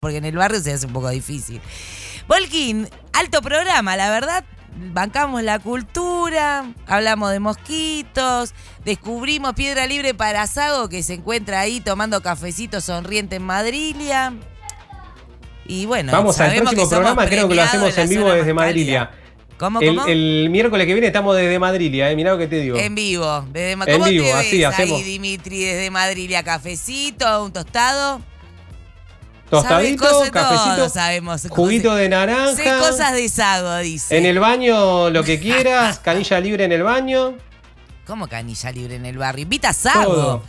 porque 0.00 0.16
en 0.16 0.24
el 0.24 0.34
barrio 0.36 0.58
se 0.60 0.72
hace 0.72 0.86
un 0.86 0.94
poco 0.94 1.10
difícil. 1.10 1.60
Volkin, 2.26 2.88
alto 3.12 3.42
programa, 3.42 3.96
la 3.98 4.10
verdad. 4.10 4.44
Bancamos 4.92 5.42
la 5.42 5.58
cultura, 5.58 6.72
hablamos 6.86 7.32
de 7.32 7.40
mosquitos, 7.40 8.54
descubrimos 8.84 9.52
Piedra 9.54 9.86
Libre 9.86 10.14
para 10.14 10.46
Sago 10.46 10.88
que 10.88 11.02
se 11.02 11.14
encuentra 11.14 11.60
ahí 11.60 11.80
tomando 11.80 12.22
cafecito 12.22 12.80
sonriente 12.80 13.36
en 13.36 13.42
Madrilia. 13.42 14.32
Y 15.66 15.84
bueno, 15.86 16.12
Vamos 16.12 16.40
al 16.40 16.54
próximo 16.56 16.88
programa, 16.88 17.26
creo 17.26 17.46
que 17.48 17.54
lo 17.56 17.62
hacemos 17.62 17.98
en 17.98 18.08
vivo 18.08 18.30
desde 18.32 18.54
Madrilia. 18.54 19.10
¿Cómo, 19.58 19.80
El, 19.82 19.96
cómo? 19.96 20.06
el 20.08 20.48
miércoles 20.50 20.86
que 20.86 20.94
viene 20.94 21.08
estamos 21.08 21.36
desde 21.36 21.58
Madrilia, 21.58 22.10
eh. 22.10 22.16
mirá 22.16 22.30
lo 22.32 22.38
que 22.38 22.46
te 22.46 22.60
digo. 22.60 22.78
En 22.78 22.94
vivo. 22.94 23.44
Desde, 23.52 23.76
Ma- 23.76 23.84
En 23.86 23.98
¿Cómo 23.98 24.06
vivo, 24.10 24.24
te 24.24 24.32
así 24.32 24.56
ves 24.58 24.66
hacemos. 24.68 24.98
ahí, 24.98 25.02
Dimitri, 25.04 25.62
desde 25.64 25.90
Madrid? 25.90 26.32
¿A 26.36 26.42
cafecito, 26.42 27.44
un 27.44 27.52
tostado? 27.52 28.22
Tostadito, 29.50 30.04
Sabe 30.08 30.30
cafecito, 30.30 30.76
todo 30.76 30.88
sabemos. 30.88 31.46
juguito 31.50 31.94
de 31.96 32.04
Sé 32.04 32.08
naranja. 32.08 32.78
cosas 32.78 33.12
de 33.12 33.28
sago, 33.28 33.76
dice. 33.78 34.16
En 34.16 34.24
el 34.26 34.38
baño 34.38 35.10
lo 35.10 35.24
que 35.24 35.40
quieras, 35.40 35.98
canilla 36.04 36.38
libre 36.40 36.64
en 36.64 36.72
el 36.72 36.82
baño. 36.82 37.34
¿Cómo 38.06 38.28
canilla 38.28 38.70
libre 38.72 38.96
en 38.96 39.06
el 39.06 39.18
barrio? 39.18 39.42
Invita 39.42 39.70
a 39.70 39.72
sago. 39.72 40.14
Todo. 40.14 40.42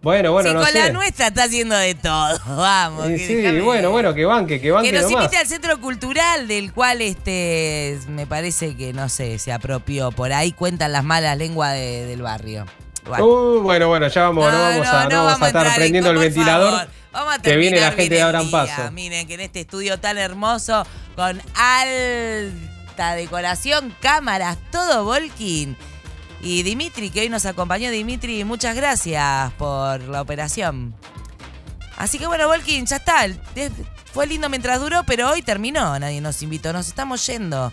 Bueno, 0.00 0.30
bueno, 0.30 0.50
sí, 0.50 0.54
no 0.54 0.60
con 0.60 0.70
sé. 0.70 0.78
la 0.78 0.90
nuestra 0.92 1.26
está 1.26 1.44
haciendo 1.44 1.74
de 1.76 1.94
todo. 1.96 2.38
Vamos. 2.56 3.06
Sí, 3.08 3.18
sí, 3.18 3.34
déjame- 3.34 3.62
bueno, 3.64 3.90
bueno, 3.90 4.14
que 4.14 4.24
banque, 4.24 4.60
que 4.60 4.70
banque 4.70 4.90
Que 4.90 4.96
nos 4.96 5.10
nomás. 5.10 5.24
invite 5.24 5.36
al 5.38 5.46
centro 5.48 5.80
cultural, 5.80 6.46
del 6.46 6.72
cual 6.72 7.00
este 7.02 7.98
me 8.08 8.24
parece 8.26 8.76
que, 8.76 8.92
no 8.92 9.08
sé, 9.08 9.38
se 9.40 9.52
apropió. 9.52 10.12
Por 10.12 10.32
ahí 10.32 10.52
cuentan 10.52 10.92
las 10.92 11.02
malas 11.02 11.36
lenguas 11.36 11.72
de- 11.74 12.06
del 12.06 12.22
barrio. 12.22 12.64
Bueno. 13.06 13.26
Uh, 13.26 13.60
bueno, 13.62 13.88
bueno, 13.88 14.06
ya 14.08 14.22
vamos, 14.24 14.52
no, 14.52 14.58
vamos 14.58 14.86
a, 14.86 15.08
no 15.08 15.24
vamos 15.24 15.42
a 15.42 15.46
estar 15.48 15.74
prendiendo 15.74 16.10
el 16.10 16.18
ventilador. 16.18 16.70
favor, 16.72 16.88
vamos 17.12 17.34
a 17.34 17.38
que 17.40 17.56
viene 17.56 17.80
la 17.80 17.90
terminar 17.90 17.96
gente 17.96 18.14
de 18.14 18.22
Abran. 18.22 18.50
Paso. 18.50 18.92
Miren 18.92 19.26
que 19.26 19.34
en 19.34 19.40
este 19.40 19.60
estudio 19.60 19.98
tan 20.00 20.18
hermoso, 20.18 20.86
con 21.16 21.40
alta 21.54 23.14
decoración, 23.14 23.94
cámaras, 24.00 24.56
todo 24.70 25.04
Volkin. 25.04 25.76
Y 26.40 26.62
Dimitri, 26.62 27.10
que 27.10 27.20
hoy 27.22 27.28
nos 27.28 27.46
acompañó. 27.46 27.90
Dimitri, 27.90 28.44
muchas 28.44 28.76
gracias 28.76 29.52
por 29.54 30.00
la 30.02 30.22
operación. 30.22 30.94
Así 31.96 32.18
que 32.18 32.26
bueno, 32.28 32.46
Volkin, 32.46 32.86
ya 32.86 32.96
está. 32.96 33.24
Es- 33.24 33.72
Fue 34.12 34.26
lindo 34.26 34.48
mientras 34.48 34.80
duró, 34.80 35.02
pero 35.04 35.30
hoy 35.30 35.42
terminó. 35.42 35.98
Nadie 35.98 36.20
nos 36.20 36.40
invitó. 36.42 36.72
Nos 36.72 36.88
estamos 36.88 37.26
yendo. 37.26 37.72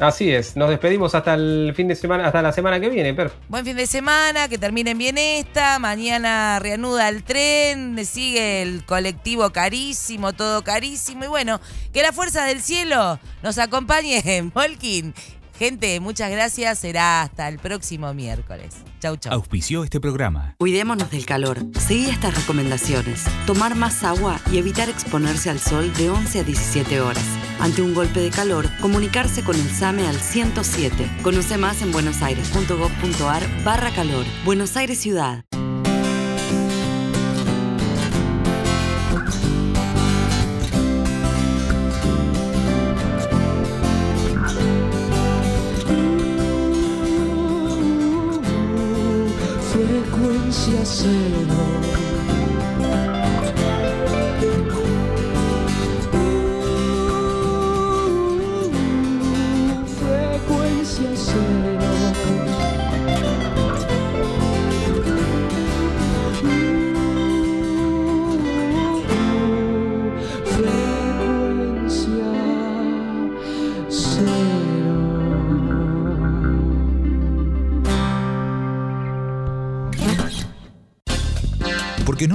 Así 0.00 0.32
es, 0.32 0.56
nos 0.56 0.70
despedimos 0.70 1.14
hasta 1.14 1.34
el 1.34 1.72
fin 1.76 1.86
de 1.86 1.94
semana, 1.94 2.26
hasta 2.26 2.42
la 2.42 2.52
semana 2.52 2.80
que 2.80 2.88
viene, 2.88 3.14
Per. 3.14 3.30
Buen 3.48 3.64
fin 3.64 3.76
de 3.76 3.86
semana, 3.86 4.48
que 4.48 4.58
terminen 4.58 4.98
bien 4.98 5.16
esta. 5.18 5.78
Mañana 5.78 6.58
reanuda 6.58 7.08
el 7.08 7.22
tren, 7.22 8.04
sigue 8.04 8.62
el 8.62 8.84
colectivo 8.84 9.50
carísimo, 9.50 10.32
todo 10.32 10.64
carísimo. 10.64 11.24
Y 11.24 11.28
bueno, 11.28 11.60
que 11.92 12.02
la 12.02 12.12
fuerza 12.12 12.44
del 12.44 12.60
cielo 12.60 13.20
nos 13.44 13.58
acompañe 13.58 14.20
en 14.36 14.50
Volkin. 14.50 15.14
Gente, 15.58 16.00
muchas 16.00 16.30
gracias. 16.30 16.78
Será 16.78 17.22
hasta 17.22 17.48
el 17.48 17.58
próximo 17.58 18.12
miércoles. 18.12 18.74
Chau, 19.00 19.16
chau. 19.16 19.32
Auspició 19.32 19.84
este 19.84 20.00
programa. 20.00 20.56
Cuidémonos 20.58 21.10
del 21.10 21.26
calor. 21.26 21.58
Seguí 21.78 22.06
estas 22.06 22.34
recomendaciones. 22.34 23.24
Tomar 23.46 23.74
más 23.74 24.02
agua 24.02 24.40
y 24.50 24.58
evitar 24.58 24.88
exponerse 24.88 25.50
al 25.50 25.60
sol 25.60 25.92
de 25.94 26.10
11 26.10 26.40
a 26.40 26.42
17 26.42 27.00
horas. 27.00 27.24
Ante 27.60 27.82
un 27.82 27.94
golpe 27.94 28.20
de 28.20 28.30
calor, 28.30 28.68
comunicarse 28.80 29.44
con 29.44 29.54
el 29.54 29.70
SAME 29.70 30.06
al 30.06 30.16
107. 30.16 31.08
Conoce 31.22 31.56
más 31.56 31.82
en 31.82 31.92
buenosaires.gov.ar 31.92 33.64
barra 33.64 33.90
calor. 33.92 34.24
Buenos 34.44 34.76
Aires 34.76 34.98
Ciudad. 34.98 35.44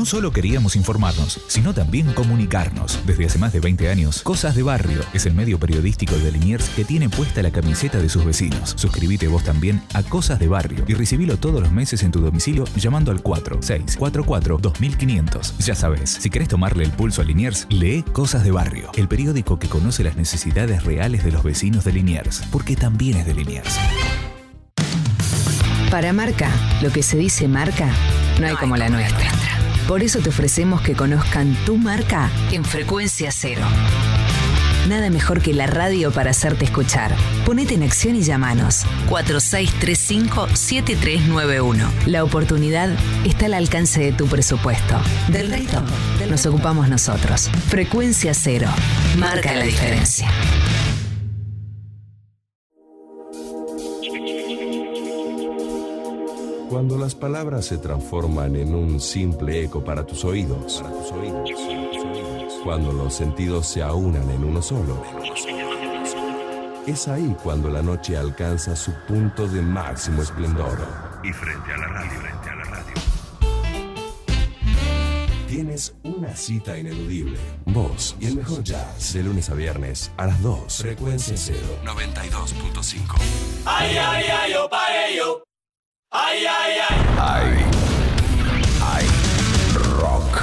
Solo 0.09 0.31
queríamos 0.31 0.75
informarnos, 0.75 1.39
sino 1.47 1.75
también 1.75 2.11
comunicarnos. 2.13 2.99
Desde 3.05 3.27
hace 3.27 3.37
más 3.37 3.53
de 3.53 3.59
20 3.59 3.91
años, 3.91 4.23
Cosas 4.23 4.55
de 4.55 4.63
Barrio 4.63 5.01
es 5.13 5.27
el 5.27 5.35
medio 5.35 5.59
periodístico 5.59 6.15
de 6.15 6.31
Liniers 6.31 6.67
que 6.69 6.83
tiene 6.83 7.09
puesta 7.09 7.43
la 7.43 7.51
camiseta 7.51 7.99
de 7.99 8.09
sus 8.09 8.25
vecinos. 8.25 8.73
Suscríbete 8.75 9.27
vos 9.27 9.43
también 9.43 9.83
a 9.93 10.01
Cosas 10.01 10.39
de 10.39 10.47
Barrio 10.47 10.83
y 10.87 10.95
recibilo 10.95 11.37
todos 11.37 11.61
los 11.61 11.71
meses 11.71 12.01
en 12.01 12.09
tu 12.11 12.21
domicilio 12.21 12.65
llamando 12.75 13.11
al 13.11 13.21
4644-2500. 13.21 15.59
Ya 15.59 15.75
sabes, 15.75 16.09
si 16.09 16.31
querés 16.31 16.47
tomarle 16.47 16.85
el 16.85 16.91
pulso 16.91 17.21
a 17.21 17.25
Liniers, 17.25 17.67
lee 17.69 18.03
Cosas 18.11 18.43
de 18.43 18.49
Barrio, 18.49 18.89
el 18.95 19.07
periódico 19.07 19.59
que 19.59 19.69
conoce 19.69 20.03
las 20.03 20.15
necesidades 20.15 20.85
reales 20.85 21.23
de 21.23 21.33
los 21.33 21.43
vecinos 21.43 21.83
de 21.83 21.93
Liniers, 21.93 22.41
porque 22.51 22.75
también 22.75 23.17
es 23.17 23.27
de 23.27 23.35
Liniers. 23.35 23.77
Para 25.91 26.13
Marca, 26.13 26.49
lo 26.81 26.91
que 26.91 27.03
se 27.03 27.15
dice 27.15 27.47
marca, 27.47 27.93
no 28.39 28.47
hay 28.47 28.55
como 28.55 28.75
la 28.75 28.89
nuestra. 28.89 29.48
Por 29.89 30.03
eso 30.03 30.19
te 30.19 30.29
ofrecemos 30.29 30.81
que 30.81 30.93
conozcan 30.93 31.55
tu 31.65 31.75
marca 31.75 32.29
en 32.51 32.63
frecuencia 32.63 33.31
cero. 33.31 33.63
Nada 34.87 35.09
mejor 35.09 35.41
que 35.41 35.51
la 35.51 35.65
radio 35.65 36.11
para 36.11 36.29
hacerte 36.29 36.65
escuchar. 36.65 37.15
Ponete 37.43 37.73
en 37.73 37.81
acción 37.81 38.15
y 38.15 38.21
llamanos. 38.21 38.85
4635-7391. 39.09 41.89
La 42.05 42.23
oportunidad 42.23 42.95
está 43.25 43.47
al 43.47 43.55
alcance 43.55 43.99
de 43.99 44.11
tu 44.11 44.27
presupuesto. 44.27 45.01
Del 45.29 45.49
resto, 45.49 45.81
nos 46.29 46.45
ocupamos 46.45 46.87
nosotros. 46.87 47.49
Frecuencia 47.67 48.35
cero. 48.35 48.69
Marca 49.17 49.55
la 49.55 49.63
diferencia. 49.63 50.29
Cuando 56.79 56.97
las 56.97 57.13
palabras 57.13 57.65
se 57.65 57.77
transforman 57.77 58.55
en 58.55 58.73
un 58.73 59.01
simple 59.01 59.65
eco 59.65 59.83
para 59.83 60.05
tus 60.05 60.23
oídos, 60.23 60.81
para 60.81 60.97
tus 60.97 61.11
oídos, 61.11 61.51
cuando 62.63 62.93
los 62.93 63.13
sentidos 63.13 63.67
se 63.67 63.83
aunan 63.83 64.29
en 64.31 64.45
uno 64.45 64.61
solo, 64.61 65.03
es 66.87 67.09
ahí 67.09 67.35
cuando 67.43 67.69
la 67.69 67.81
noche 67.81 68.15
alcanza 68.15 68.77
su 68.77 68.93
punto 69.09 69.45
de 69.45 69.61
máximo 69.61 70.21
esplendor. 70.21 70.79
Y 71.21 71.33
frente 71.33 71.73
a 71.73 71.77
la 71.79 71.87
radio, 71.87 72.11
frente 72.11 72.49
a 72.49 72.55
la 72.55 72.63
radio, 72.63 72.93
tienes 75.49 75.93
una 76.03 76.33
cita 76.33 76.77
ineludible. 76.77 77.37
Vos 77.65 78.15
y 78.21 78.27
el 78.27 78.37
mejor 78.37 78.63
jazz 78.63 79.11
de 79.11 79.23
lunes 79.23 79.49
a 79.49 79.53
viernes 79.53 80.13
a 80.15 80.27
las 80.27 80.41
2. 80.41 80.77
Frecuencia 80.77 81.35
cero, 81.35 81.77
92.5. 81.83 83.17
Ay, 83.65 83.97
ay, 83.97 84.23
ay. 84.31 84.38
Ay, 86.11 86.43
ay, 86.43 86.73
ay. 86.89 86.97
Hay, 87.19 87.63
hay 88.81 89.05
rock. 89.99 90.41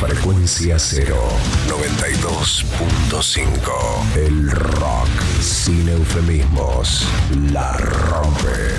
Frecuencia 0.00 0.78
cero, 0.78 1.22
92.5. 1.68 4.16
El 4.16 4.50
rock 4.50 5.10
sin 5.42 5.90
eufemismos 5.90 7.06
la 7.52 7.76
rompe. 7.76 8.78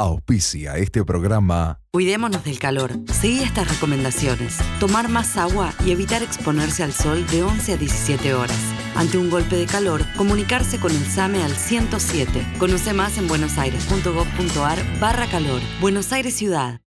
Auspicia 0.00 0.76
este 0.76 1.04
programa. 1.04 1.80
Cuidémonos 1.90 2.44
del 2.44 2.60
calor. 2.60 2.92
Seguí 3.12 3.40
estas 3.40 3.68
recomendaciones. 3.68 4.58
Tomar 4.78 5.08
más 5.08 5.36
agua 5.36 5.74
y 5.84 5.90
evitar 5.90 6.22
exponerse 6.22 6.84
al 6.84 6.92
sol 6.92 7.26
de 7.26 7.42
11 7.42 7.72
a 7.72 7.76
17 7.76 8.32
horas. 8.32 8.56
Ante 8.94 9.18
un 9.18 9.28
golpe 9.28 9.56
de 9.56 9.66
calor, 9.66 10.02
comunicarse 10.16 10.78
con 10.78 10.92
el 10.92 11.04
SAME 11.04 11.42
al 11.42 11.50
107. 11.50 12.46
Conoce 12.60 12.92
más 12.92 13.18
en 13.18 13.26
buenosaires.gov.ar 13.26 15.00
barra 15.00 15.26
calor. 15.26 15.60
Buenos 15.80 16.12
Aires 16.12 16.34
Ciudad. 16.34 16.80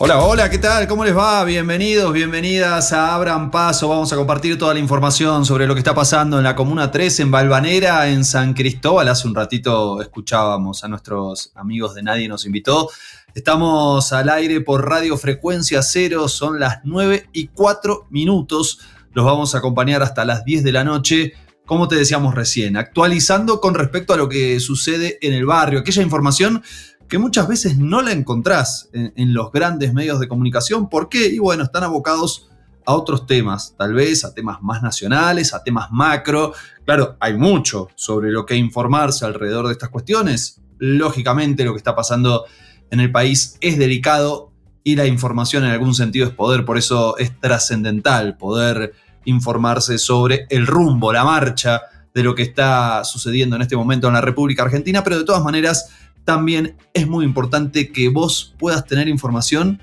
Hola, 0.00 0.22
hola, 0.22 0.48
¿qué 0.48 0.58
tal? 0.58 0.86
¿Cómo 0.86 1.04
les 1.04 1.16
va? 1.16 1.42
Bienvenidos, 1.42 2.12
bienvenidas 2.12 2.92
a 2.92 3.16
Abran 3.16 3.50
Paso. 3.50 3.88
Vamos 3.88 4.12
a 4.12 4.16
compartir 4.16 4.56
toda 4.56 4.72
la 4.72 4.78
información 4.78 5.44
sobre 5.44 5.66
lo 5.66 5.74
que 5.74 5.80
está 5.80 5.92
pasando 5.92 6.38
en 6.38 6.44
la 6.44 6.54
Comuna 6.54 6.92
3, 6.92 7.18
en 7.18 7.32
Balvanera, 7.32 8.08
en 8.08 8.24
San 8.24 8.54
Cristóbal. 8.54 9.08
Hace 9.08 9.26
un 9.26 9.34
ratito 9.34 10.00
escuchábamos 10.00 10.84
a 10.84 10.88
nuestros 10.88 11.50
amigos 11.56 11.96
de 11.96 12.04
Nadie 12.04 12.28
nos 12.28 12.46
invitó. 12.46 12.88
Estamos 13.34 14.12
al 14.12 14.28
aire 14.28 14.60
por 14.60 14.88
Radio 14.88 15.16
Frecuencia 15.16 15.82
Cero, 15.82 16.28
son 16.28 16.60
las 16.60 16.78
9 16.84 17.30
y 17.32 17.48
4 17.48 18.06
minutos. 18.10 18.78
Los 19.14 19.24
vamos 19.24 19.56
a 19.56 19.58
acompañar 19.58 20.04
hasta 20.04 20.24
las 20.24 20.44
10 20.44 20.62
de 20.62 20.72
la 20.72 20.84
noche, 20.84 21.32
como 21.66 21.88
te 21.88 21.96
decíamos 21.96 22.36
recién, 22.36 22.76
actualizando 22.76 23.60
con 23.60 23.74
respecto 23.74 24.14
a 24.14 24.16
lo 24.16 24.28
que 24.28 24.60
sucede 24.60 25.18
en 25.22 25.34
el 25.34 25.44
barrio, 25.44 25.80
aquella 25.80 26.02
información 26.02 26.62
que 27.08 27.18
muchas 27.18 27.48
veces 27.48 27.78
no 27.78 28.02
la 28.02 28.12
encontrás 28.12 28.90
en, 28.92 29.32
los 29.32 29.50
grandes 29.50 29.94
medios 29.94 30.20
de 30.20 30.28
comunicación. 30.28 30.88
¿Por 30.88 31.08
qué? 31.08 31.26
Y 31.26 31.38
bueno, 31.38 31.64
están 31.64 31.84
abocados 31.84 32.48
a 32.84 32.94
otros 32.94 33.26
temas, 33.26 33.74
tal 33.78 33.94
vez 33.94 34.24
a 34.24 34.34
temas 34.34 34.62
más 34.62 34.82
nacionales, 34.82 35.54
a 35.54 35.62
temas 35.62 35.90
macro. 35.90 36.52
Claro, 36.84 37.16
hay 37.20 37.34
mucho 37.34 37.88
sobre 37.94 38.30
lo 38.30 38.44
que 38.44 38.56
informarse 38.56 39.24
alrededor 39.24 39.66
de 39.66 39.72
estas 39.72 39.88
cuestiones. 39.88 40.60
Lógicamente 40.78 41.64
lo 41.64 41.72
que 41.72 41.78
está 41.78 41.94
pasando 41.96 42.44
en 42.90 43.00
el 43.00 43.10
país 43.10 43.56
es 43.60 43.78
delicado 43.78 44.52
y 44.84 44.96
la 44.96 45.06
información 45.06 45.64
en 45.64 45.70
algún 45.70 45.94
sentido 45.94 46.26
es 46.26 46.32
poder, 46.32 46.64
por 46.64 46.78
eso 46.78 47.16
es 47.18 47.38
trascendental 47.40 48.36
poder 48.36 48.94
informarse 49.24 49.98
sobre 49.98 50.46
el 50.48 50.66
rumbo, 50.66 51.12
la 51.12 51.24
marcha 51.24 51.82
de 52.14 52.22
lo 52.22 52.34
que 52.34 52.42
está 52.42 53.04
sucediendo 53.04 53.56
en 53.56 53.62
este 53.62 53.76
momento 53.76 54.08
en 54.08 54.14
la 54.14 54.20
República 54.20 54.62
Argentina, 54.62 55.04
pero 55.04 55.18
de 55.18 55.24
todas 55.24 55.44
maneras 55.44 55.90
también 56.28 56.76
es 56.92 57.08
muy 57.08 57.24
importante 57.24 57.90
que 57.90 58.10
vos 58.10 58.54
puedas 58.58 58.84
tener 58.84 59.08
información 59.08 59.80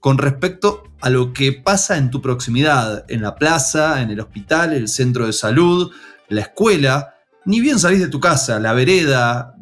con 0.00 0.16
respecto 0.16 0.84
a 1.02 1.10
lo 1.10 1.34
que 1.34 1.52
pasa 1.52 1.98
en 1.98 2.10
tu 2.10 2.22
proximidad, 2.22 3.04
en 3.10 3.20
la 3.20 3.34
plaza, 3.34 4.00
en 4.00 4.10
el 4.10 4.18
hospital, 4.20 4.72
el 4.72 4.88
centro 4.88 5.26
de 5.26 5.34
salud, 5.34 5.90
la 6.30 6.40
escuela, 6.40 7.16
ni 7.44 7.60
bien 7.60 7.78
salís 7.78 8.00
de 8.00 8.08
tu 8.08 8.20
casa, 8.20 8.58
la 8.58 8.72
vereda, 8.72 9.54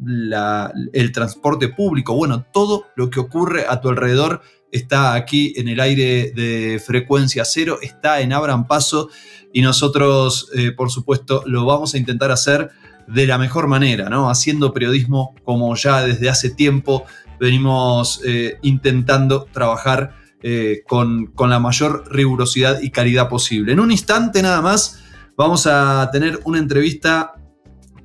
el 0.93 1.11
transporte 1.11 1.67
público, 1.67 2.13
bueno, 2.13 2.45
todo 2.53 2.85
lo 2.95 3.09
que 3.09 3.19
ocurre 3.19 3.65
a 3.67 3.81
tu 3.81 3.89
alrededor 3.89 4.41
está 4.71 5.15
aquí 5.15 5.51
en 5.57 5.67
el 5.67 5.81
aire 5.81 6.31
de 6.31 6.81
frecuencia 6.81 7.43
cero, 7.43 7.79
está 7.81 8.21
en 8.21 8.31
Abran 8.31 8.67
Paso. 8.67 9.09
Y 9.51 9.61
nosotros, 9.61 10.49
eh, 10.55 10.71
por 10.71 10.91
supuesto, 10.91 11.43
lo 11.45 11.65
vamos 11.65 11.93
a 11.93 11.97
intentar 11.97 12.31
hacer 12.31 12.71
de 13.13 13.27
la 13.27 13.37
mejor 13.37 13.67
manera, 13.67 14.09
¿no? 14.09 14.29
Haciendo 14.29 14.73
periodismo 14.73 15.35
como 15.43 15.75
ya 15.75 16.01
desde 16.01 16.29
hace 16.29 16.49
tiempo 16.49 17.05
venimos 17.39 18.21
eh, 18.23 18.57
intentando 18.61 19.45
trabajar 19.51 20.15
eh, 20.43 20.83
con, 20.87 21.33
la 21.37 21.59
mayor 21.59 22.03
rigurosidad 22.11 22.81
y 22.81 22.89
calidad 22.89 23.29
posible. 23.29 23.73
En 23.73 23.79
un 23.79 23.91
instante 23.91 24.41
nada 24.41 24.61
más 24.61 25.01
vamos 25.35 25.67
a 25.67 26.09
tener 26.11 26.39
una 26.45 26.59
entrevista 26.59 27.33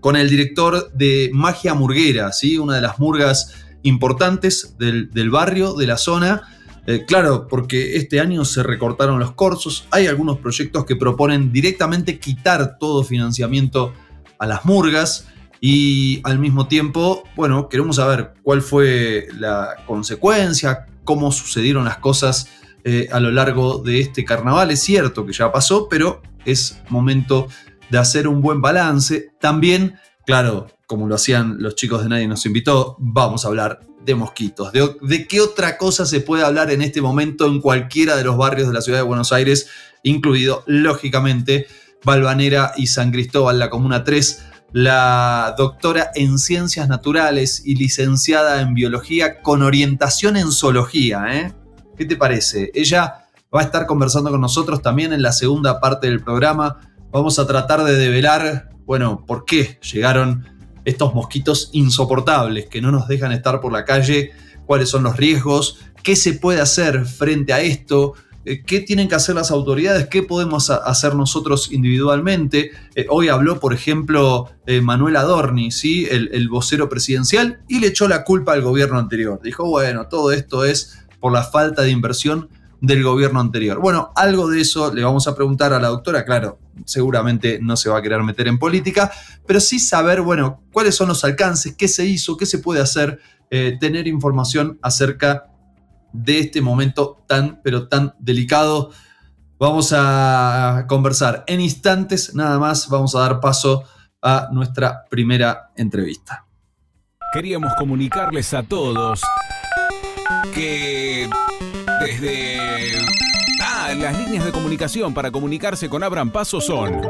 con 0.01 0.17
el 0.17 0.29
director 0.29 0.93
de 0.93 1.31
Magia 1.33 1.75
Murguera, 1.75 2.33
¿sí? 2.33 2.59
una 2.59 2.77
de 2.77 2.83
las 2.83 2.99
murgas 2.99 3.55
importantes 3.83 4.77
del, 4.79 5.31
barrio, 5.31 5.75
de 5.75 5.87
la 5.87 5.97
zona. 5.97 6.43
Eh, 6.87 7.05
claro, 7.07 7.47
porque 7.49 7.97
este 7.97 8.21
año 8.21 8.45
se 8.45 8.63
recortaron 8.63 9.19
los 9.19 9.33
cursos, 9.33 9.87
hay 9.91 10.07
algunos 10.07 10.39
proyectos 10.39 10.85
que 10.85 10.95
proponen 10.95 11.53
directamente 11.53 12.19
quitar 12.19 12.79
todo 12.79 13.03
financiamiento 13.03 13.93
a 14.39 14.47
las 14.47 14.65
murgas 14.65 15.27
y 15.61 16.21
al 16.25 16.39
mismo 16.39 16.69
tiempo, 16.69 17.25
bueno, 17.35 17.69
queremos 17.69 17.97
saber 17.97 18.35
cuál 18.43 18.63
fue 18.63 19.29
la 19.39 19.77
consecuencia, 19.87 20.87
cómo 21.05 21.33
sucedieron 21.33 21.85
las 21.85 21.99
cosas 21.99 22.49
eh, 22.85 23.09
a 23.11 23.21
lo 23.21 23.31
largo 23.31 23.79
de 23.79 24.01
este 24.01 24.25
carnaval. 24.25 24.71
Es 24.71 24.83
cierto 24.83 25.25
que 25.25 25.33
ya 25.33 25.51
pasó, 25.51 25.89
pero 25.89 26.23
es 26.45 26.79
momento 26.89 27.49
de 27.91 27.99
hacer 27.99 28.29
un 28.29 28.43
buen 28.43 28.61
balance. 28.61 29.31
También, 29.41 29.97
claro, 30.27 30.69
como 30.87 31.09
lo 31.09 31.15
hacían 31.15 31.57
los 31.59 31.75
chicos 31.75 32.03
de 32.03 32.11
Nadie 32.11 32.29
nos 32.29 32.45
invitó, 32.47 32.97
vamos 32.99 33.45
a 33.45 33.49
hablar 33.49 33.81
de 34.05 34.15
mosquitos. 34.15 34.73
De, 34.73 34.97
de, 35.03 35.27
qué 35.27 35.41
otra 35.41 35.79
cosa 35.79 36.07
se 36.07 36.21
puede 36.21 36.45
hablar 36.45 36.71
en 36.71 36.83
este 36.83 37.01
momento 37.01 37.47
en 37.47 37.61
cualquiera 37.61 38.17
de 38.17 38.25
los 38.25 38.37
barrios 38.37 38.69
de 38.69 38.75
la 38.75 38.81
ciudad 38.81 38.99
de 38.99 39.05
Buenos 39.05 39.33
Aires, 39.33 39.69
incluido, 40.05 40.63
lógicamente, 40.67 41.67
Balvanera 42.07 42.73
y 42.77 42.87
San 42.87 43.11
Cristóbal, 43.11 43.59
la 43.59 43.69
Comuna 43.69 44.05
3, 44.05 44.45
la 44.71 45.57
doctora 45.59 46.13
en 46.15 46.39
Ciencias 46.39 46.89
Naturales 46.89 47.63
y 47.65 47.75
licenciada 47.75 48.61
en 48.61 48.75
Biología 48.75 49.43
con 49.43 49.61
orientación 49.63 50.37
en 50.37 50.53
Zoología. 50.53 51.25
¿eh? 51.31 51.53
¿Qué 51.99 52.05
te 52.05 52.15
parece? 52.15 52.71
Ella 52.75 53.27
va 53.53 53.61
a 53.61 53.65
estar 53.65 53.87
conversando 53.87 54.31
con 54.31 54.41
nosotros 54.41 54.83
también 54.83 55.13
en 55.13 55.21
la 55.21 55.33
segunda 55.33 55.81
parte 55.81 56.07
del 56.07 56.23
programa. 56.23 56.77
Vamos 57.11 57.41
a 57.41 57.47
tratar 57.49 57.83
de 57.83 57.97
develar, 57.97 58.69
bueno, 58.85 59.25
por 59.27 59.45
qué 59.45 59.81
llegaron 59.93 60.47
estos 60.85 61.13
mosquitos 61.13 61.71
insoportables 61.73 62.67
que 62.67 62.81
no 62.81 62.93
nos 62.93 63.09
dejan 63.09 63.33
estar 63.33 63.61
por 63.61 63.73
la 63.73 63.85
calle, 63.85 64.31
cuáles 64.65 64.89
son 64.91 65.03
los 65.03 65.17
riesgos, 65.17 65.81
qué 66.05 66.15
se 66.15 66.35
puede 66.35 66.61
hacer 66.61 67.05
frente 67.05 67.53
a 67.53 67.63
esto, 67.63 68.15
qué 68.65 68.81
tienen 68.81 69.09
que 69.09 69.17
hacer 69.17 69.35
las 69.35 69.51
autoridades, 69.51 70.07
qué 70.07 70.23
podemos 70.23 70.71
hacer 70.71 71.17
nosotros 71.17 71.73
individualmente. 71.73 72.71
Eh, 72.95 73.07
hoy 73.11 73.29
habló, 73.29 73.59
por 73.59 73.75
ejemplo, 73.75 74.49
eh, 74.67 74.81
Manuel 74.81 75.17
Adorni, 75.17 75.73
¿sí? 75.73 76.07
El, 76.09 76.49
vocero 76.49 76.89
presidencial, 76.89 77.61
y 77.67 77.81
le 77.81 77.89
echó 77.89 78.07
la 78.07 78.23
culpa 78.23 78.53
al 78.53 78.63
gobierno 78.63 78.99
anterior. 78.99 79.41
Dijo, 79.43 79.67
bueno, 79.67 80.07
todo 80.07 80.31
esto 80.31 80.65
es 80.65 80.97
por 81.19 81.33
la 81.33 81.43
falta 81.43 81.83
de 81.83 81.91
inversión 81.91 82.49
del 82.81 83.03
gobierno 83.03 83.41
anterior. 83.41 83.81
Bueno, 83.81 84.13
algo 84.15 84.49
de 84.49 84.61
eso 84.61 84.95
le 84.95 85.03
vamos 85.03 85.27
a 85.27 85.35
preguntar 85.35 85.73
a 85.73 85.81
la 85.81 85.89
doctora, 85.89 86.25
claro, 86.25 86.61
seguramente 86.85 87.59
no 87.61 87.77
se 87.77 87.91
va 87.91 87.99
a 87.99 88.03
querer 88.03 88.23
meter 88.23 88.47
en 88.47 88.59
política, 88.59 89.11
pero 89.45 89.59
sí 89.59 89.81
saber, 89.81 90.21
bueno, 90.21 90.63
cuáles 90.73 90.95
son 90.95 91.09
los 91.09 91.25
alcances, 91.25 91.75
qué 91.77 91.89
se 91.89 92.07
hizo, 92.07 92.37
qué 92.37 92.47
se 92.47 92.59
puede 92.59 92.81
hacer, 92.81 93.19
tener 93.81 94.07
información 94.09 94.79
acerca 94.83 95.47
de 96.25 96.41
este 96.41 96.61
momento 96.61 97.25
tan, 97.27 97.61
pero 97.63 97.89
tan 97.89 98.15
delicado. 98.19 98.91
Vamos 99.59 99.93
a 99.97 100.85
conversar 100.89 101.45
en 101.47 101.61
instantes, 101.61 102.35
nada 102.35 102.59
más, 102.59 102.89
vamos 102.89 103.15
a 103.15 103.21
dar 103.21 103.41
paso 103.41 103.85
a 104.23 104.49
nuestra 104.53 105.05
primera 105.09 105.71
entrevista. 105.77 106.47
Queríamos 107.33 107.75
comunicarles 107.79 108.53
a 108.55 108.63
todos 108.63 109.21
que 110.55 111.29
desde... 112.01 112.93
Ah, 113.63 113.95
las 113.97 114.19
líneas 114.19 114.45
de 114.45 114.53
comunicación 114.53 115.15
para 115.15 115.31
comunicarse 115.31 115.89
con 115.89 116.03
Abran 116.03 116.31
Paso 116.31 116.61
son... 116.61 117.01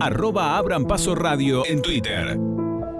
Arroba 0.00 0.56
Abran 0.56 0.84
Paso 0.84 1.14
Radio 1.14 1.64
en 1.66 1.80
Twitter. 1.80 2.36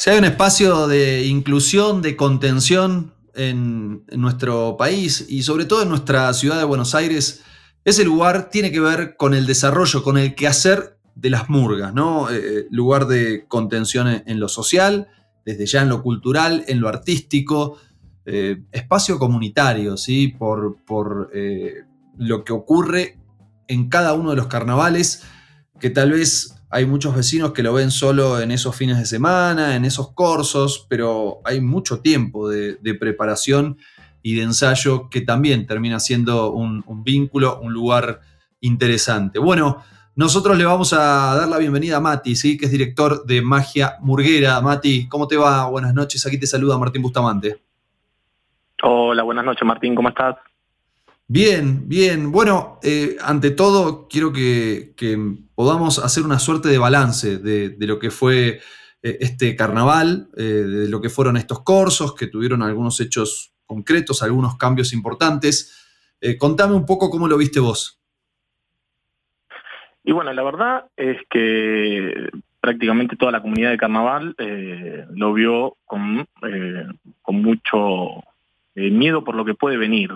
Si 0.02 0.11
hay 0.11 0.18
un 0.18 0.25
espacio 0.25 0.88
de 0.88 1.26
inclusión, 1.26 2.02
de 2.02 2.16
contención 2.16 3.14
en, 3.37 4.02
nuestro 4.11 4.76
país 4.76 5.25
y 5.28 5.44
sobre 5.44 5.64
todo 5.64 5.85
en 5.85 5.90
nuestra 5.90 6.35
ciudad 6.35 6.59
de 6.59 6.64
Buenos 6.64 6.97
Aires, 6.97 7.44
ese 7.85 8.02
lugar 8.02 8.50
tiene 8.50 8.73
que 8.73 8.80
ver 8.80 9.14
con 9.16 9.32
el 9.32 9.47
desarrollo, 9.47 10.02
con 10.02 10.18
el 10.18 10.35
quehacer 10.35 10.99
de 11.14 11.30
las 11.30 11.49
murgas, 11.49 11.94
¿no? 11.94 12.28
Eh, 12.30 12.35
eh, 12.35 12.66
lugar 12.73 13.06
de 13.06 13.44
contención 13.47 14.25
en, 14.26 14.40
lo 14.40 14.49
social, 14.49 15.06
desde 15.44 15.66
ya 15.66 15.82
en 15.82 15.90
lo 15.90 16.02
cultural, 16.02 16.64
en 16.66 16.80
lo 16.80 16.88
artístico, 16.88 17.78
eh, 18.26 18.61
espacio 18.73 19.21
comunitario, 19.21 19.97
¿sí? 19.97 20.26
Por, 20.37 20.82
por 20.85 21.30
lo 22.18 22.42
que 22.42 22.52
ocurre 22.52 23.21
en 23.68 23.88
cada 23.88 24.14
uno 24.14 24.30
de 24.30 24.37
los 24.37 24.49
carnavales, 24.49 25.23
que 25.78 25.90
tal 25.90 26.11
vez 26.11 26.56
hay 26.72 26.86
muchos 26.86 27.14
vecinos 27.14 27.52
que 27.52 27.62
lo 27.62 27.74
ven 27.74 27.90
solo 27.90 28.40
en 28.40 28.50
esos 28.50 28.74
fines 28.74 28.98
de 28.98 29.04
semana, 29.04 29.76
en 29.76 29.84
esos 29.84 30.12
cursos, 30.12 30.86
pero 30.88 31.42
hay 31.44 31.60
mucho 31.60 32.00
tiempo 32.00 32.48
de, 32.48 32.94
preparación 32.98 33.76
y 34.22 34.36
de 34.36 34.42
ensayo 34.44 35.10
que 35.10 35.20
también 35.20 35.66
termina 35.66 36.00
siendo 36.00 36.50
un, 36.50 36.82
vínculo, 37.04 37.60
un 37.60 37.74
lugar 37.74 38.20
interesante. 38.62 39.38
Bueno, 39.38 39.82
nosotros 40.16 40.56
le 40.56 40.64
vamos 40.64 40.94
a 40.94 41.36
dar 41.36 41.46
la 41.46 41.58
bienvenida 41.58 41.98
a 41.98 42.00
Mati, 42.00 42.34
¿sí? 42.34 42.56
que 42.56 42.64
es 42.64 42.72
director 42.72 43.26
de 43.26 43.42
Magia 43.42 43.96
Murguera. 44.00 44.58
Mati, 44.62 45.08
¿cómo 45.08 45.28
te 45.28 45.36
va? 45.36 45.68
Buenas 45.68 45.92
noches, 45.92 46.24
aquí 46.26 46.40
te 46.40 46.46
saluda 46.46 46.78
Martín 46.78 47.02
Bustamante. 47.02 47.60
Hola, 48.82 49.22
buenas 49.24 49.44
noches 49.44 49.66
Martín, 49.66 49.94
¿cómo 49.94 50.08
estás? 50.08 50.36
Bien, 51.34 51.88
bien. 51.88 52.30
Bueno, 52.30 52.78
eh, 52.82 53.16
ante 53.22 53.52
todo, 53.52 54.06
quiero 54.06 54.34
que, 54.34 54.92
podamos 55.54 55.98
hacer 55.98 56.24
una 56.24 56.38
suerte 56.38 56.68
de 56.68 56.76
balance 56.76 57.38
de, 57.38 57.74
lo 57.86 57.98
que 57.98 58.10
fue 58.10 58.60
eh, 59.02 59.16
este 59.18 59.56
carnaval, 59.56 60.28
eh, 60.36 60.42
de 60.42 60.90
lo 60.90 61.00
que 61.00 61.08
fueron 61.08 61.38
estos 61.38 61.64
corsos, 61.64 62.14
que 62.14 62.26
tuvieron 62.26 62.62
algunos 62.62 63.00
hechos 63.00 63.54
concretos, 63.64 64.22
algunos 64.22 64.58
cambios 64.58 64.92
importantes. 64.92 65.88
contame 66.38 66.74
un 66.74 66.84
poco 66.84 67.08
cómo 67.08 67.26
lo 67.26 67.38
viste 67.38 67.60
vos. 67.60 67.98
Y 70.04 70.12
bueno, 70.12 70.34
la 70.34 70.42
verdad 70.42 70.84
es 70.98 71.16
que 71.30 72.28
prácticamente 72.60 73.16
toda 73.16 73.32
la 73.32 73.40
comunidad 73.40 73.70
de 73.70 73.78
carnaval 73.78 74.36
lo 75.14 75.32
vio 75.32 75.78
con, 75.86 76.26
con 77.22 77.36
mucho 77.40 78.22
eh, 78.74 78.90
miedo 78.90 79.24
por 79.24 79.34
lo 79.34 79.44
que 79.44 79.54
puede 79.54 79.76
venir. 79.76 80.10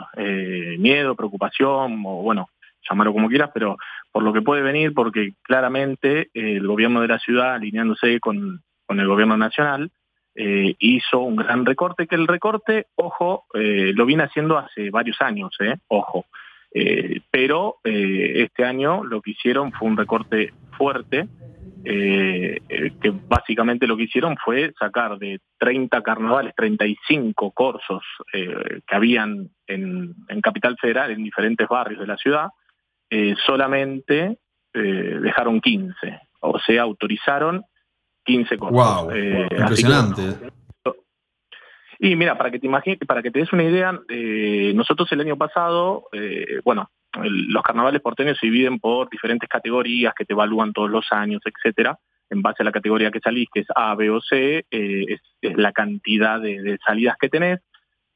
miedo, 0.78 1.14
preocupación, 1.14 2.02
o 2.04 2.22
bueno, 2.22 2.48
llamarlo 2.88 3.12
como 3.12 3.28
quieras, 3.28 3.50
pero 3.52 3.76
por 4.12 4.22
lo 4.22 4.32
que 4.32 4.42
puede 4.42 4.62
venir, 4.62 4.94
porque 4.94 5.34
claramente 5.42 6.30
el 6.32 6.66
gobierno 6.66 7.00
de 7.00 7.08
la 7.08 7.18
ciudad, 7.18 7.54
alineándose 7.54 8.20
con, 8.20 8.62
con 8.86 9.00
el 9.00 9.08
gobierno 9.08 9.36
nacional, 9.36 9.90
hizo 10.34 11.20
un 11.20 11.36
gran 11.36 11.64
recorte, 11.64 12.06
que 12.06 12.14
el 12.14 12.26
recorte, 12.26 12.86
ojo, 12.94 13.44
lo 13.52 14.06
viene 14.06 14.24
haciendo 14.24 14.58
hace 14.58 14.90
varios 14.90 15.20
años, 15.20 15.56
ojo. 15.88 16.26
Pero 17.30 17.76
este 17.84 18.64
año 18.64 19.02
lo 19.04 19.22
que 19.22 19.30
hicieron 19.30 19.72
fue 19.72 19.88
un 19.88 19.96
recorte 19.96 20.52
fuerte, 20.76 21.28
eh, 21.88 22.60
eh, 22.68 22.92
que 23.00 23.10
básicamente 23.10 23.86
lo 23.86 23.96
que 23.96 24.04
hicieron 24.04 24.36
fue 24.44 24.72
sacar 24.76 25.18
de 25.18 25.38
30 25.58 26.02
carnavales, 26.02 26.52
35 26.56 27.52
corsos 27.52 28.02
eh, 28.32 28.80
que 28.84 28.96
habían 28.96 29.50
en, 29.68 30.14
Capital 30.42 30.76
Federal, 30.80 31.12
en 31.12 31.22
diferentes 31.22 31.68
barrios 31.68 32.00
de 32.00 32.06
la 32.06 32.16
ciudad, 32.16 32.48
solamente 33.46 34.38
dejaron 34.72 35.60
15, 35.60 35.94
o 36.40 36.58
sea, 36.58 36.82
autorizaron 36.82 37.62
15 38.24 38.58
corsos. 38.58 38.76
¡Wow! 38.76 39.16
impresionante. 39.16 40.22
Y 41.98 42.16
mira, 42.16 42.36
para 42.36 42.50
que 42.50 42.58
te 42.58 42.66
imagines, 42.66 42.98
para 43.06 43.22
que 43.22 43.30
te 43.30 43.40
des 43.40 43.52
una 43.52 43.64
idea, 43.64 43.98
nosotros 44.74 45.10
el 45.12 45.20
año 45.20 45.36
pasado, 45.36 46.08
bueno, 46.64 46.90
los 47.24 47.62
carnavales 47.62 48.00
porteños 48.00 48.38
se 48.38 48.46
dividen 48.46 48.78
por 48.78 49.08
diferentes 49.08 49.48
categorías 49.48 50.14
que 50.14 50.24
te 50.24 50.32
evalúan 50.32 50.72
todos 50.72 50.90
los 50.90 51.06
años, 51.10 51.42
etcétera. 51.44 51.98
En 52.28 52.42
base 52.42 52.62
a 52.62 52.64
la 52.64 52.72
categoría 52.72 53.10
que 53.10 53.20
salís, 53.20 53.48
que 53.52 53.60
es 53.60 53.66
A, 53.74 53.94
B 53.94 54.10
o 54.10 54.20
C, 54.20 54.66
eh, 54.70 55.18
es, 55.40 55.56
la 55.56 55.72
cantidad 55.72 56.40
de, 56.40 56.78
salidas 56.84 57.16
que 57.20 57.28
tenés. 57.28 57.60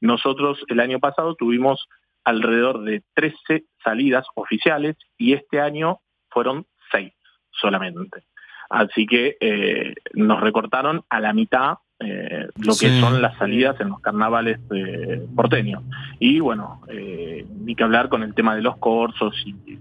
Nosotros 0.01 0.63
el 0.67 0.79
año 0.79 0.99
pasado 0.99 1.35
tuvimos 1.35 1.87
alrededor 2.23 2.83
de 2.83 3.03
13 3.15 3.63
salidas 3.83 4.25
oficiales 4.35 4.97
y 5.17 5.33
este 5.33 5.61
año 5.61 5.99
fueron 6.29 6.65
6 6.91 7.11
solamente. 7.51 8.23
Así 8.69 9.05
que 9.05 9.37
eh, 9.39 9.95
nos 10.13 10.41
recortaron 10.41 11.03
a 11.09 11.19
la 11.19 11.33
mitad 11.33 11.75
eh, 12.03 12.47
lo 12.57 12.73
que 12.73 12.99
son 12.99 13.21
las 13.21 13.37
salidas 13.37 13.79
en 13.79 13.89
los 13.89 13.99
carnavales 13.99 14.59
eh, 14.73 15.25
porteños. 15.35 15.83
Y 16.19 16.39
bueno, 16.39 16.81
eh, 16.87 17.45
ni 17.59 17.75
que 17.75 17.83
hablar 17.83 18.09
con 18.09 18.23
el 18.23 18.33
tema 18.33 18.55
de 18.55 18.61
los 18.61 18.77
corsos 18.77 19.35
y 19.45 19.77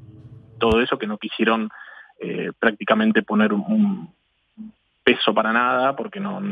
todo 0.58 0.80
eso 0.80 0.98
que 0.98 1.06
no 1.06 1.18
quisieron 1.18 1.70
prácticamente 2.58 3.22
poner 3.22 3.54
un, 3.54 4.10
peso 5.02 5.32
para 5.32 5.54
nada 5.54 5.96
porque 5.96 6.20
no 6.20 6.42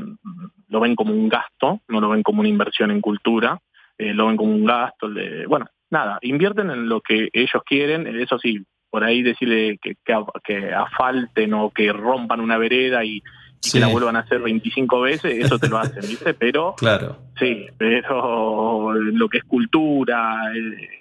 lo 0.71 0.81
ven 0.81 0.97
como 0.97 1.13
un 1.13 1.29
gasto, 1.29 1.83
no 1.89 2.01
lo 2.01 2.09
ven 2.09 2.23
como 2.23 2.41
una 2.41 2.49
inversión 2.49 2.91
en 2.91 3.03
cultura, 3.03 3.61
lo 3.99 4.29
ven 4.29 4.39
como 4.39 4.55
un 4.55 4.65
gasto. 4.65 5.11
De, 5.11 5.45
bueno, 5.47 5.67
nada, 5.91 6.19
invierten 6.23 6.71
en 6.71 6.89
lo 6.89 7.03
que 7.03 7.29
ellos 7.35 7.63
quieren, 7.67 8.07
eso 8.19 8.39
sí, 8.39 8.65
por 8.89 9.05
ahí 9.05 9.23
decirle 9.23 9.79
que, 9.83 9.95
que, 10.03 10.25
que 10.43 10.73
afalten 10.73 11.53
o 11.53 11.69
que 11.69 11.93
rompan 11.93 12.41
una 12.41 12.57
vereda 12.57 13.05
y 13.05 13.23
y 13.65 13.71
que 13.73 13.81
la 13.81 13.89
vuelvan 13.89 14.17
a 14.17 14.21
hacer 14.21 14.41
25 14.41 15.01
veces, 15.01 15.45
eso 15.45 15.59
te 15.59 15.69
lo 15.69 15.79
hacen, 15.79 16.03
¿viste? 16.03 16.35
Pero, 16.35 16.75
claro. 16.79 17.17
sí, 17.39 17.67
pero 17.77 18.93
lo 18.95 19.29
que 19.29 19.39
es 19.39 19.45
cultura, 19.45 20.53
eh, 20.55 20.99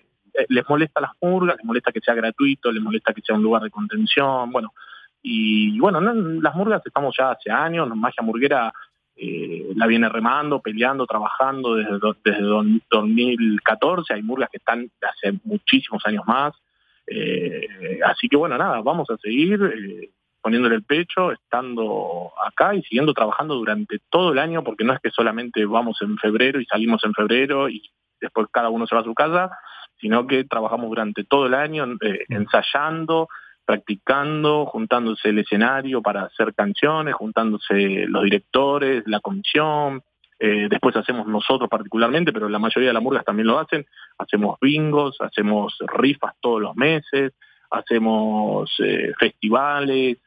les 0.49 0.67
molesta 0.69 1.01
las 1.01 1.11
murgas, 1.21 1.57
les 1.57 1.65
molesta 1.65 1.91
que 1.91 2.01
sea 2.01 2.13
gratuito, 2.13 2.71
les 2.71 2.81
molesta 2.81 3.13
que 3.13 3.21
sea 3.21 3.35
un 3.35 3.43
lugar 3.43 3.61
de 3.61 3.69
contención, 3.69 4.51
bueno, 4.51 4.73
y 5.21 5.77
bueno, 5.79 5.99
las 5.99 6.55
murgas 6.55 6.81
estamos 6.85 7.15
ya 7.17 7.31
hace 7.31 7.51
años, 7.51 7.87
Magia 7.95 8.23
Murguera 8.23 8.71
eh, 9.15 9.67
la 9.75 9.87
viene 9.87 10.09
remando, 10.09 10.61
peleando, 10.61 11.05
trabajando 11.05 11.75
desde, 11.75 11.99
desde 12.23 12.43
2014, 12.89 14.13
hay 14.13 14.23
murgas 14.23 14.49
que 14.49 14.57
están 14.57 14.89
hace 15.01 15.37
muchísimos 15.43 16.01
años 16.05 16.23
más, 16.27 16.53
eh, 17.07 17.99
así 18.05 18.27
que 18.27 18.37
bueno, 18.37 18.57
nada, 18.57 18.81
vamos 18.81 19.09
a 19.09 19.17
seguir 19.17 19.59
poniéndole 20.41 20.75
el 20.75 20.83
pecho, 20.83 21.31
estando 21.31 22.31
acá 22.45 22.75
y 22.75 22.81
siguiendo 22.83 23.13
trabajando 23.13 23.55
durante 23.55 23.99
todo 24.09 24.31
el 24.31 24.39
año, 24.39 24.63
porque 24.63 24.83
no 24.83 24.93
es 24.93 24.99
que 24.99 25.11
solamente 25.11 25.65
vamos 25.65 26.01
en 26.01 26.17
febrero 26.17 26.59
y 26.59 26.65
salimos 26.65 27.03
en 27.03 27.13
febrero 27.13 27.69
y 27.69 27.81
después 28.21 28.47
cada 28.51 28.69
uno 28.69 28.87
se 28.87 28.95
va 28.95 29.01
a 29.01 29.05
su 29.05 29.13
casa, 29.13 29.51
sino 29.99 30.27
que 30.27 30.43
trabajamos 30.43 30.87
durante 30.89 31.23
todo 31.23 31.47
el 31.47 31.53
año 31.53 31.85
eh, 32.01 32.25
mm. 32.29 32.33
ensayando, 32.33 33.27
practicando, 33.65 34.65
juntándose 34.65 35.29
el 35.29 35.39
escenario 35.39 36.01
para 36.01 36.23
hacer 36.23 36.53
canciones, 36.53 37.15
juntándose 37.15 38.05
los 38.07 38.23
directores, 38.23 39.03
la 39.05 39.19
comisión, 39.19 40.03
eh, 40.39 40.67
después 40.69 40.95
hacemos 40.95 41.27
nosotros 41.27 41.69
particularmente, 41.69 42.31
pero 42.31 42.47
la 42.47 42.59
mayoría 42.59 42.89
de 42.89 42.93
las 42.93 43.03
murgas 43.03 43.25
también 43.25 43.47
lo 43.47 43.59
hacen, 43.59 43.85
hacemos 44.17 44.57
bingos, 44.61 45.17
hacemos 45.19 45.77
rifas 45.87 46.33
todos 46.39 46.61
los 46.61 46.75
meses, 46.75 47.33
hacemos 47.71 48.71
eh, 48.79 49.13
festivales, 49.19 50.17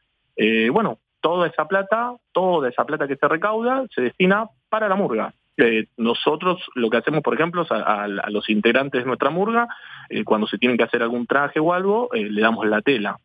eh, 0.43 0.71
bueno, 0.71 0.97
toda 1.21 1.47
esa 1.47 1.65
plata, 1.65 2.15
toda 2.31 2.67
esa 2.67 2.83
plata 2.83 3.07
que 3.07 3.15
se 3.15 3.27
recauda 3.27 3.85
se 3.93 4.01
destina 4.01 4.47
para 4.69 4.89
la 4.89 4.95
murga. 4.95 5.31
Eh, 5.55 5.85
nosotros 5.97 6.59
lo 6.73 6.89
que 6.89 6.97
hacemos, 6.97 7.21
por 7.21 7.35
ejemplo, 7.35 7.63
a, 7.69 8.07
los 8.07 8.49
integrantes 8.49 9.01
de 9.01 9.05
nuestra 9.05 9.29
murga, 9.29 9.67
eh, 10.09 10.23
cuando 10.23 10.47
se 10.47 10.57
tienen 10.57 10.79
que 10.79 10.83
hacer 10.83 11.03
algún 11.03 11.27
traje 11.27 11.59
o 11.59 11.73
algo, 11.73 12.09
le 12.11 12.41
damos 12.41 12.65
la 12.65 12.81
tela. 12.81 13.19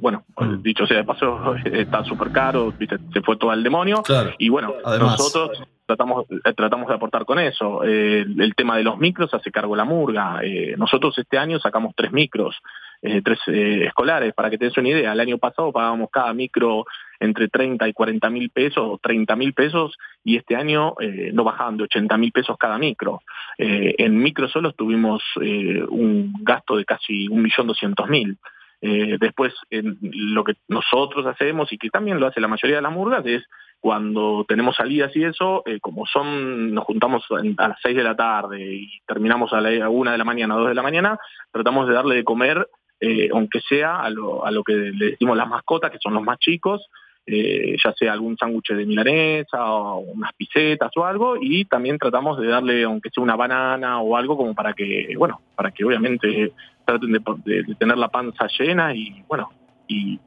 bueno, 0.00 0.24
mm. 0.38 0.62
dicho 0.62 0.86
sea 0.86 0.96
de 0.96 1.04
paso, 1.04 1.54
está 1.66 2.02
súper 2.02 2.32
caro, 2.32 2.72
se 3.12 3.20
fue 3.20 3.36
todo 3.36 3.50
al 3.50 3.62
demonio. 3.62 4.02
y 4.38 4.48
bueno, 4.48 4.72
nosotros 4.98 5.62
tratamos, 5.84 6.24
tratamos 6.56 6.88
de 6.88 6.94
aportar 6.94 7.26
con 7.26 7.38
eso. 7.38 7.82
el 7.82 8.54
tema 8.56 8.78
de 8.78 8.84
los 8.84 8.96
micros 8.96 9.34
hace 9.34 9.50
cargo 9.50 9.76
la 9.76 9.84
murga. 9.84 10.40
nosotros 10.78 11.18
este 11.18 11.36
año 11.36 11.58
sacamos 11.58 11.92
tres 11.94 12.10
micros. 12.10 12.56
Eh, 13.02 13.22
tres 13.22 13.38
eh, 13.48 13.84
escolares. 13.86 14.32
Para 14.34 14.50
que 14.50 14.58
te 14.58 14.66
des 14.66 14.76
una 14.78 14.88
idea, 14.88 15.12
el 15.12 15.20
año 15.20 15.38
pasado 15.38 15.72
pagábamos 15.72 16.10
cada 16.10 16.32
micro 16.32 16.84
entre 17.20 17.48
30 17.48 17.88
y 17.88 17.92
40 17.92 18.30
mil 18.30 18.50
pesos 18.50 18.84
o 18.84 18.98
30 18.98 19.36
mil 19.36 19.52
pesos 19.52 19.96
y 20.24 20.36
este 20.36 20.56
año 20.56 20.94
eh, 21.00 21.30
no 21.32 21.44
bajaban 21.44 21.76
de 21.76 21.84
80 21.84 22.16
mil 22.16 22.32
pesos 22.32 22.56
cada 22.58 22.78
micro. 22.78 23.20
en 23.58 24.18
micro 24.18 24.48
solo 24.48 24.72
tuvimos 24.72 25.22
un 25.36 26.32
gasto 26.42 26.76
de 26.76 26.84
casi 26.84 27.28
1.200.000. 27.28 28.36
Eh, 28.82 29.16
después, 29.18 29.54
lo 29.70 30.44
que 30.44 30.56
nosotros 30.68 31.24
hacemos 31.26 31.72
y 31.72 31.78
que 31.78 31.88
también 31.88 32.20
lo 32.20 32.26
hace 32.26 32.40
la 32.40 32.48
mayoría 32.48 32.76
de 32.76 32.82
las 32.82 32.92
murgas 32.92 33.24
es 33.24 33.42
cuando 33.80 34.44
tenemos 34.46 34.76
salidas 34.76 35.14
y 35.16 35.24
eso, 35.24 35.62
como 35.80 36.06
son, 36.06 36.74
nos 36.74 36.84
juntamos 36.84 37.24
a 37.30 37.68
las 37.68 37.78
6 37.82 37.96
de 37.96 38.02
la 38.02 38.16
tarde 38.16 38.62
y 38.62 39.00
terminamos 39.06 39.52
a 39.52 39.60
la 39.60 39.88
1 39.88 40.10
de 40.10 40.18
la 40.18 40.24
mañana, 40.24 40.54
2 40.56 40.68
de 40.68 40.74
la 40.74 40.82
mañana, 40.82 41.18
tratamos 41.52 41.88
de 41.88 41.94
darle 41.94 42.16
de 42.16 42.24
comer 42.24 42.68
eh, 43.00 43.28
aunque 43.32 43.60
sea 43.60 44.00
a 44.00 44.10
lo, 44.10 44.44
a 44.44 44.50
lo, 44.50 44.64
que 44.64 44.72
le 44.72 45.10
decimos 45.10 45.36
las 45.36 45.48
mascotas, 45.48 45.90
que 45.90 45.98
son 46.00 46.14
los 46.14 46.22
más 46.22 46.38
chicos, 46.38 46.88
eh, 47.26 47.76
ya 47.82 47.92
sea 47.92 48.12
algún 48.12 48.38
sándwich 48.38 48.68
de 48.68 48.86
milanesa 48.86 49.72
o 49.72 49.98
unas 49.98 50.32
pisetas 50.34 50.90
o 50.96 51.04
algo, 51.04 51.36
y 51.40 51.66
también 51.66 51.98
tratamos 51.98 52.38
de 52.40 52.46
darle, 52.46 52.84
aunque 52.84 53.10
sea 53.10 53.22
una 53.22 53.36
banana 53.36 54.00
o 54.00 54.16
algo, 54.16 54.36
como 54.36 54.54
para 54.54 54.72
que, 54.72 55.14
bueno, 55.18 55.40
para 55.54 55.72
que 55.72 55.84
obviamente 55.84 56.52
traten 56.84 57.12
de, 57.12 57.74
tener 57.78 57.98
la 57.98 58.08
panza 58.08 58.46
llena 58.58 58.94
y, 58.94 59.22
bueno, 59.28 59.50
y 59.88 60.18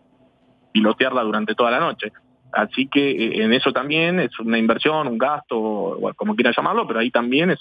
pilotearla 0.72 1.24
durante 1.24 1.56
toda 1.56 1.72
la 1.72 1.80
noche. 1.80 2.12
Así 2.52 2.88
que 2.88 3.12
eh, 3.12 3.44
en 3.44 3.54
eso 3.54 3.72
también 3.72 4.20
es 4.20 4.40
una 4.40 4.60
inversión, 4.60 5.08
un 5.08 5.18
gasto, 5.18 5.98
como 6.16 6.36
quiera 6.36 6.52
llamarlo, 6.56 6.86
pero 6.86 7.00
ahí 7.00 7.10
también 7.10 7.50
es 7.52 7.60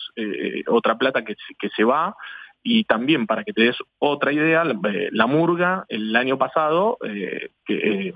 otra 0.67 0.99
plata 0.99 1.25
que, 1.25 1.35
que 1.59 1.69
se 1.71 1.85
va 1.85 2.15
y 2.63 2.85
también, 2.85 3.27
para 3.27 3.45
que 3.45 3.53
te 3.53 3.63
des 3.63 3.77
otra 3.99 4.33
idea, 4.33 4.65
la, 4.65 4.75
eh, 4.91 5.27
Murga 5.27 5.85
el 5.89 6.15
año 6.17 6.39
pasado, 6.39 6.99
eh, 7.05 7.51
eh, 7.69 8.13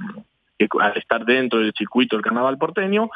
que, 0.59 0.69
al 0.81 0.97
estar 0.97 1.25
dentro 1.25 1.61
del 1.61 1.73
circuito 1.77 2.17
del 2.17 2.25
carnaval 2.25 2.59
porteño, 2.59 3.09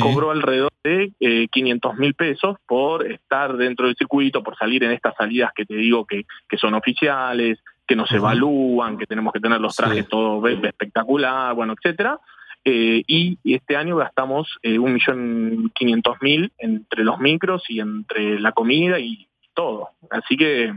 cobró 0.00 0.30
alrededor 0.30 0.70
de 0.84 1.12
500 1.50 1.96
mil 1.96 2.14
pesos 2.14 2.56
por 2.66 3.10
estar 3.10 3.56
dentro 3.56 3.86
del 3.86 3.96
circuito, 3.96 4.42
por 4.42 4.56
salir 4.56 4.84
en 4.84 4.92
estas 4.92 5.14
salidas 5.16 5.50
que 5.54 5.64
te 5.64 5.74
digo 5.74 6.06
que, 6.06 6.24
son 6.56 6.74
oficiales, 6.74 7.58
que 7.86 7.96
nos 7.96 8.10
evalúan, 8.12 8.96
que 8.96 9.06
tenemos 9.06 9.32
que 9.32 9.40
tener 9.40 9.60
los 9.60 9.74
trajes 9.74 10.06
todo 10.08 10.46
espectacular, 10.46 11.54
bueno, 11.54 11.74
etcétera. 11.74 12.20
y 12.64 13.38
este 13.42 13.76
año 13.76 13.96
gastamos 13.96 14.58
un 14.62 14.92
millón 14.92 15.72
quinientos 15.74 16.16
mil 16.20 16.52
entre 16.58 17.02
los 17.02 17.18
micros 17.18 17.64
y 17.68 17.80
entre 17.80 18.38
la 18.38 18.52
comida 18.52 19.00
y 19.00 19.27
todo. 19.58 19.88
Así 20.10 20.36
que 20.36 20.72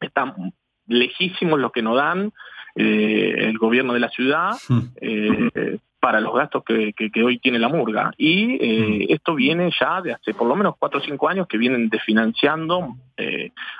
están 0.00 0.52
lejísimos 0.88 1.58
los 1.60 1.70
que 1.72 1.82
nos 1.82 1.96
dan 1.96 2.32
eh, 2.74 3.34
el 3.48 3.56
gobierno 3.58 3.92
de 3.94 4.00
la 4.00 4.08
ciudad 4.10 4.50
Hmm. 4.68 4.80
eh, 5.00 5.78
para 6.00 6.20
los 6.20 6.34
gastos 6.34 6.62
que, 6.64 6.92
que- 6.92 7.10
que 7.10 7.22
hoy 7.24 7.38
tiene 7.38 7.58
la 7.58 7.68
murga. 7.68 8.12
Y 8.18 8.54
eh, 8.60 9.06
esto 9.10 9.34
viene 9.34 9.70
ya 9.80 10.00
de 10.02 10.12
hace 10.12 10.34
por 10.34 10.46
lo 10.46 10.54
menos 10.54 10.74
cuatro 10.78 11.00
o 11.00 11.02
cinco 11.02 11.28
años 11.28 11.46
que 11.48 11.58
vienen 11.58 11.88
desfinanciando 11.88 12.94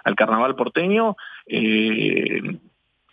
al 0.04 0.14
carnaval 0.16 0.54
porteño. 0.56 1.16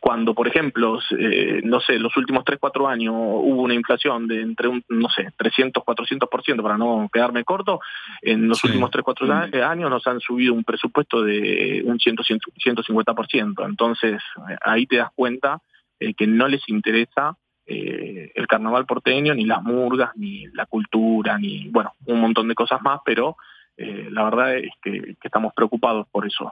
Eh, 0.04 0.10
cuando, 0.14 0.34
por 0.34 0.48
ejemplo, 0.48 1.00
eh, 1.18 1.62
no 1.64 1.80
sé, 1.80 1.98
los 1.98 2.16
últimos 2.18 2.44
3, 2.44 2.60
4 2.60 2.88
años 2.88 3.14
hubo 3.16 3.62
una 3.62 3.74
inflación 3.74 4.28
de 4.28 4.42
entre 4.42 4.68
un, 4.68 4.84
no 4.90 5.08
sé, 5.10 5.30
300, 5.38 5.84
400%, 5.84 6.62
para 6.62 6.78
no 6.78 7.10
quedarme 7.12 7.44
corto, 7.44 7.80
en 8.22 8.48
los 8.48 8.60
Sí. 8.60 8.68
últimos 8.68 8.92
3, 8.92 9.04
4 9.04 9.34
años 9.66 9.90
nos 9.90 10.06
han 10.08 10.20
subido 10.20 10.54
un 10.54 10.64
presupuesto 10.64 11.24
de 11.24 11.82
un 11.86 12.00
100, 12.00 12.18
150%. 12.18 13.66
Entonces, 13.66 14.22
eh, 14.50 14.58
ahí 14.62 14.86
te 14.86 14.98
das 14.98 15.10
cuenta 15.16 15.60
eh, 16.00 16.14
que 16.14 16.28
no 16.28 16.48
les 16.48 16.68
interesa 16.68 17.38
eh, 17.66 18.32
el 18.36 18.46
carnaval 18.48 18.86
porteño, 18.86 19.34
ni 19.34 19.46
las 19.46 19.64
murgas, 19.64 20.12
ni 20.18 20.48
la 20.48 20.66
cultura, 20.66 21.38
ni, 21.38 21.70
bueno, 21.70 21.94
un 22.06 22.20
montón 22.20 22.50
de 22.50 22.56
cosas 22.56 22.82
más, 22.82 23.00
pero 23.06 23.38
eh, 23.78 24.10
la 24.12 24.24
verdad 24.26 24.58
es 24.58 24.72
que, 24.82 24.92
que 25.20 25.28
estamos 25.28 25.54
preocupados 25.54 26.08
por 26.12 26.28
eso. 26.28 26.52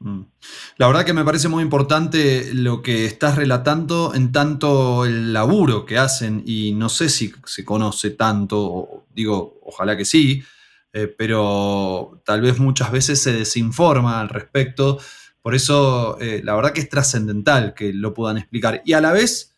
Mm. 0.00 0.20
La 0.76 0.86
verdad 0.86 1.04
que 1.04 1.12
me 1.12 1.24
parece 1.24 1.48
muy 1.48 1.62
importante 1.62 2.54
lo 2.54 2.82
que 2.82 3.04
estás 3.04 3.36
relatando 3.36 4.12
en 4.14 4.30
tanto 4.30 5.04
el 5.04 5.32
laburo 5.32 5.84
que 5.84 5.98
hacen 5.98 6.42
y 6.46 6.72
no 6.72 6.88
sé 6.88 7.08
si 7.08 7.32
se 7.44 7.64
conoce 7.64 8.10
tanto, 8.10 9.06
digo, 9.14 9.58
ojalá 9.64 9.96
que 9.96 10.04
sí, 10.04 10.42
eh, 10.92 11.06
pero 11.06 12.22
tal 12.24 12.40
vez 12.40 12.58
muchas 12.58 12.92
veces 12.92 13.22
se 13.22 13.32
desinforma 13.32 14.20
al 14.20 14.28
respecto. 14.28 14.98
Por 15.42 15.54
eso 15.54 16.18
eh, 16.20 16.42
la 16.44 16.54
verdad 16.54 16.72
que 16.72 16.80
es 16.80 16.88
trascendental 16.88 17.74
que 17.74 17.92
lo 17.92 18.14
puedan 18.14 18.38
explicar. 18.38 18.82
Y 18.84 18.92
a 18.92 19.00
la 19.00 19.12
vez 19.12 19.54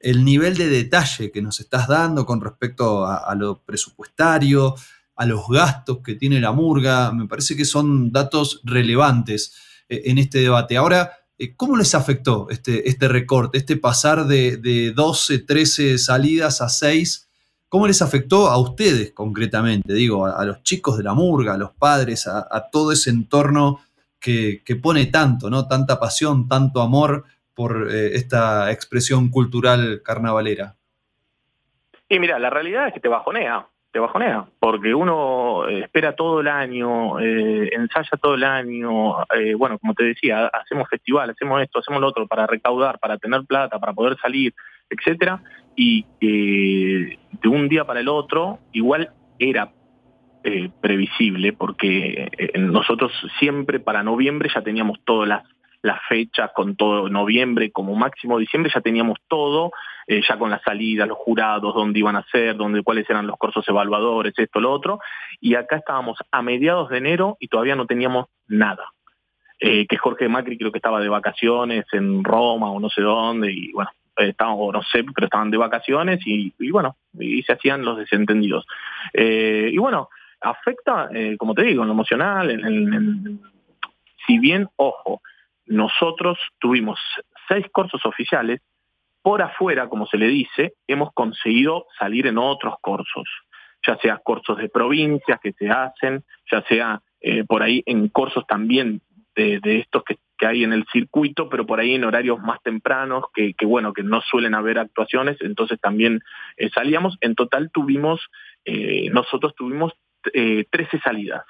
el 0.00 0.24
nivel 0.24 0.56
de 0.56 0.68
detalle 0.68 1.30
que 1.30 1.42
nos 1.42 1.60
estás 1.60 1.86
dando 1.86 2.26
con 2.26 2.40
respecto 2.40 3.06
a, 3.06 3.32
lo 3.36 3.62
presupuestario, 3.62 4.74
a 5.14 5.26
los 5.26 5.46
gastos 5.48 5.98
que 6.04 6.16
tiene 6.16 6.40
la 6.40 6.50
murga, 6.50 7.12
me 7.12 7.28
parece 7.28 7.56
que 7.56 7.64
son 7.64 8.10
datos 8.10 8.60
relevantes 8.64 9.54
en 9.88 10.18
este 10.18 10.38
debate. 10.38 10.76
Ahora, 10.76 11.12
eh, 11.38 11.54
¿cómo 11.56 11.76
les 11.76 11.94
afectó 11.94 12.48
este, 12.50 12.88
este 12.88 13.08
recorte, 13.08 13.58
este 13.58 13.76
pasar 13.76 14.26
de, 14.26 14.56
de 14.58 14.92
12, 14.92 15.40
13 15.40 15.98
salidas 15.98 16.60
a 16.60 16.68
6? 16.68 17.28
¿Cómo 17.68 17.86
les 17.86 18.02
afectó 18.02 18.48
a 18.48 18.58
ustedes 18.58 19.12
concretamente? 19.12 19.92
Digo, 19.94 20.26
a, 20.26 20.44
los 20.44 20.62
chicos 20.62 20.98
de 20.98 21.04
la 21.04 21.14
murga, 21.14 21.54
a 21.54 21.58
los 21.58 21.72
padres, 21.72 22.26
a, 22.26 22.46
a 22.50 22.68
todo 22.70 22.92
ese 22.92 23.10
entorno 23.10 23.80
que, 24.20 24.62
que 24.64 24.76
pone 24.76 25.06
tanto, 25.06 25.50
¿no? 25.50 25.66
Tanta 25.66 25.98
pasión, 25.98 26.48
tanto 26.48 26.80
amor 26.80 27.24
por 27.54 27.88
eh, 27.90 28.14
esta 28.14 28.70
expresión 28.70 29.30
cultural 29.30 30.02
carnavalera. 30.04 30.76
Y 32.08 32.18
mira, 32.18 32.38
la 32.38 32.50
realidad 32.50 32.88
es 32.88 32.94
que 32.94 33.00
te 33.00 33.08
bajonea, 33.08 33.66
te 33.92 33.98
bajonea, 33.98 34.46
porque 34.58 34.94
uno 34.94 35.68
eh, 35.68 35.80
espera 35.80 36.16
todo 36.16 36.40
el 36.40 36.48
año, 36.48 37.20
eh, 37.20 37.68
ensaya 37.72 38.16
todo 38.20 38.34
el 38.34 38.44
año, 38.44 39.22
eh, 39.34 39.54
bueno, 39.54 39.78
como 39.78 39.92
te 39.94 40.04
decía, 40.04 40.46
hacemos 40.46 40.88
festival, 40.88 41.30
hacemos 41.30 41.60
esto, 41.62 41.78
hacemos 41.78 42.00
lo 42.00 42.08
otro 42.08 42.26
para 42.26 42.46
recaudar, 42.46 42.98
para 42.98 43.18
tener 43.18 43.44
plata, 43.44 43.78
para 43.78 43.92
poder 43.92 44.16
salir, 44.18 44.54
etcétera, 44.88 45.42
y 45.76 46.04
que 46.20 47.18
de 47.30 47.48
un 47.48 47.68
día 47.68 47.84
para 47.84 48.00
el 48.00 48.08
otro, 48.08 48.60
igual 48.72 49.10
era 49.38 49.70
eh, 50.44 50.70
previsible, 50.80 51.52
porque 51.52 52.28
eh, 52.36 52.58
nosotros 52.58 53.12
siempre 53.38 53.78
para 53.78 54.02
noviembre 54.02 54.50
ya 54.52 54.62
teníamos 54.62 54.98
todas 55.04 55.28
las 55.28 55.44
las 55.82 56.00
fechas 56.08 56.50
con 56.54 56.76
todo 56.76 57.08
noviembre 57.08 57.70
como 57.72 57.94
máximo 57.94 58.38
diciembre 58.38 58.70
ya 58.74 58.80
teníamos 58.80 59.18
todo 59.28 59.72
eh, 60.06 60.22
ya 60.28 60.38
con 60.38 60.50
la 60.50 60.60
salida 60.60 61.06
los 61.06 61.18
jurados 61.18 61.74
dónde 61.74 61.98
iban 61.98 62.16
a 62.16 62.24
ser 62.30 62.56
dónde 62.56 62.82
cuáles 62.82 63.08
eran 63.10 63.26
los 63.26 63.36
cursos 63.36 63.68
evaluadores 63.68 64.32
esto 64.36 64.60
lo 64.60 64.70
otro. 64.72 65.00
Y 65.40 65.54
acá 65.56 65.76
estábamos 65.76 66.18
a 66.30 66.42
mediados 66.42 66.88
de 66.90 66.98
enero 66.98 67.36
y 67.40 67.48
todavía 67.48 67.76
no 67.76 67.86
teníamos 67.86 68.26
nada. 68.48 68.86
Eh, 69.60 69.86
que 69.86 69.96
Jorge 69.96 70.28
Macri 70.28 70.58
creo 70.58 70.72
que 70.72 70.78
estaba 70.78 71.00
de 71.00 71.08
vacaciones 71.08 71.84
en 71.92 72.24
Roma 72.24 72.70
o 72.72 72.80
no 72.80 72.88
sé 72.88 73.00
dónde 73.00 73.52
y 73.52 73.70
bueno 73.72 73.90
eh, 74.16 74.30
estaban 74.30 74.54
o 74.58 74.72
no 74.72 74.82
sé 74.82 75.04
pero 75.14 75.26
estaban 75.26 75.50
de 75.52 75.56
vacaciones 75.56 76.20
y, 76.26 76.52
y 76.58 76.70
bueno 76.72 76.96
y 77.18 77.42
se 77.42 77.52
hacían 77.52 77.84
los 77.84 77.96
desentendidos. 77.96 78.66
Eh, 79.12 79.70
y 79.72 79.78
bueno 79.78 80.08
afecta 80.40 81.08
eh, 81.14 81.36
como 81.38 81.54
te 81.54 81.62
digo 81.62 81.82
en 81.82 81.88
lo 81.88 81.94
emocional 81.94 82.50
en- 82.50 82.64
en- 82.66 82.94
en- 82.94 83.40
si 84.26 84.38
bien 84.40 84.68
ojo 84.76 85.22
nosotros 85.72 86.38
tuvimos 86.58 86.98
seis 87.48 87.66
cursos 87.72 88.04
oficiales, 88.04 88.60
por 89.22 89.40
afuera, 89.40 89.88
como 89.88 90.06
se 90.06 90.18
le 90.18 90.28
dice, 90.28 90.74
hemos 90.86 91.12
conseguido 91.12 91.86
salir 91.98 92.26
en 92.26 92.38
otros 92.38 92.74
cursos, 92.80 93.28
ya 93.86 93.96
sea 93.98 94.18
cursos 94.18 94.58
de 94.58 94.68
provincias 94.68 95.38
que 95.40 95.52
se 95.52 95.68
hacen, 95.70 96.24
ya 96.50 96.62
sea 96.62 97.00
eh, 97.20 97.44
por 97.44 97.62
ahí 97.62 97.82
en 97.86 98.08
cursos 98.08 98.44
también 98.46 99.00
de, 99.34 99.78
estos 99.78 100.02
que, 100.04 100.18
hay 100.44 100.64
en 100.64 100.72
el 100.72 100.84
circuito, 100.92 101.48
pero 101.48 101.64
por 101.64 101.78
ahí 101.78 101.94
en 101.94 102.02
horarios 102.02 102.40
más 102.40 102.60
tempranos, 102.62 103.26
que, 103.32 103.54
bueno, 103.64 103.92
que 103.92 104.02
no 104.02 104.20
suelen 104.22 104.54
haber 104.54 104.76
actuaciones, 104.76 105.36
entonces 105.40 105.80
también 105.80 106.20
eh, 106.56 106.68
salíamos. 106.74 107.16
En 107.20 107.36
total 107.36 107.70
tuvimos, 107.70 108.20
eh, 108.64 109.08
nosotros 109.10 109.54
tuvimos 109.54 109.92
eh, 110.34 110.64
13 110.68 110.98
salidas, 110.98 111.44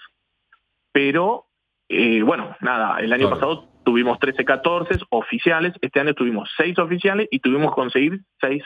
pero 0.92 1.46
eh, 1.92 2.22
bueno, 2.22 2.56
nada, 2.60 2.98
el 3.00 3.12
año 3.12 3.28
Claro. 3.28 3.40
pasado 3.40 3.68
tuvimos 3.84 4.18
13, 4.20 4.44
14 4.44 4.94
oficiales, 5.10 5.74
este 5.80 5.98
año 6.00 6.14
tuvimos 6.14 6.48
6 6.56 6.78
oficiales 6.78 7.26
y 7.30 7.40
tuvimos 7.40 7.70
que 7.72 7.74
conseguir 7.74 8.20
6 8.40 8.62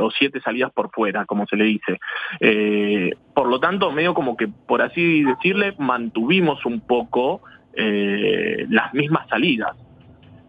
o 0.00 0.10
7 0.10 0.40
salidas 0.40 0.70
por 0.72 0.90
fuera, 0.90 1.24
como 1.24 1.46
se 1.46 1.56
le 1.56 1.64
dice. 1.64 1.98
Eh, 2.40 3.12
por 3.34 3.48
lo 3.48 3.58
tanto, 3.60 3.90
medio 3.90 4.12
como 4.14 4.36
que, 4.36 4.46
por 4.48 4.82
así 4.82 5.22
decirle, 5.24 5.74
mantuvimos 5.78 6.64
un 6.66 6.80
poco 6.80 7.40
eh, 7.80 8.66
las 8.70 8.92
mismas 8.92 9.28
salidas. 9.28 9.76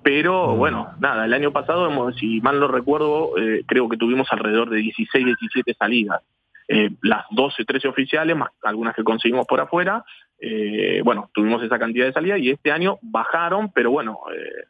Pero 0.02 0.56
Mm. 0.56 0.58
bueno, 0.58 0.90
nada, 1.00 1.26
el 1.26 1.34
año 1.34 1.52
pasado, 1.52 1.88
hemos- 1.88 2.16
si 2.16 2.42
mal 2.42 2.60
no 2.60 2.68
recuerdo, 2.68 3.38
eh, 3.38 3.64
creo 3.68 3.88
que 3.88 3.98
tuvimos 3.98 4.28
alrededor 4.32 4.70
de 4.70 4.78
16, 4.78 5.26
17 5.26 5.74
salidas. 5.76 6.22
Eh, 6.68 6.90
las 7.02 7.26
12, 7.32 7.66
13 7.66 7.88
oficiales, 7.88 8.36
más 8.36 8.50
algunas 8.64 8.96
que 8.96 9.04
conseguimos 9.04 9.46
por 9.48 9.60
afuera, 9.60 10.04
eh, 10.42 11.02
bueno, 11.04 11.30
tuvimos 11.34 11.62
esa 11.64 11.80
cantidad 11.80 12.06
de 12.06 12.14
salidas 12.14 12.40
y 12.40 12.50
este 12.52 12.72
año 12.72 12.98
bajaron, 13.02 13.72
pero 13.74 13.92
bueno, 13.92 14.20
eh, 14.34 14.66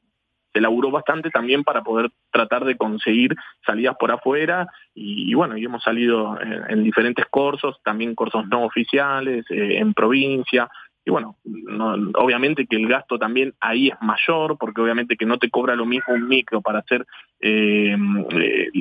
se 0.51 0.61
laburó 0.61 0.89
bastante 0.89 1.29
también 1.29 1.63
para 1.63 1.83
poder 1.83 2.09
tratar 2.31 2.65
de 2.65 2.75
conseguir 2.75 3.35
salidas 3.65 3.95
por 3.99 4.11
afuera 4.11 4.67
y, 4.95 5.29
y 5.31 5.33
bueno, 5.35 5.55
y 5.57 5.63
hemos 5.65 5.83
salido 5.83 6.41
en, 6.41 6.63
en 6.69 6.83
diferentes 6.83 7.25
cursos, 7.27 7.79
también 7.83 8.15
cursos 8.15 8.47
no 8.47 8.63
oficiales, 8.63 9.45
eh, 9.51 9.77
en 9.77 9.93
provincia. 9.93 10.67
Y 11.05 11.11
bueno, 11.11 11.37
no- 11.45 11.93
obviamente 12.15 12.65
que 12.65 12.75
el 12.75 12.87
gasto 12.87 13.19
también 13.19 13.53
ahí 13.59 13.89
es 13.89 13.95
mayor, 14.01 14.57
porque 14.59 14.81
obviamente 14.81 15.15
que 15.17 15.25
no 15.25 15.37
te 15.37 15.49
cobra 15.51 15.75
lo 15.75 15.85
mismo 15.85 16.13
un 16.15 16.27
micro 16.27 16.61
para 16.61 16.79
hacer 16.79 17.05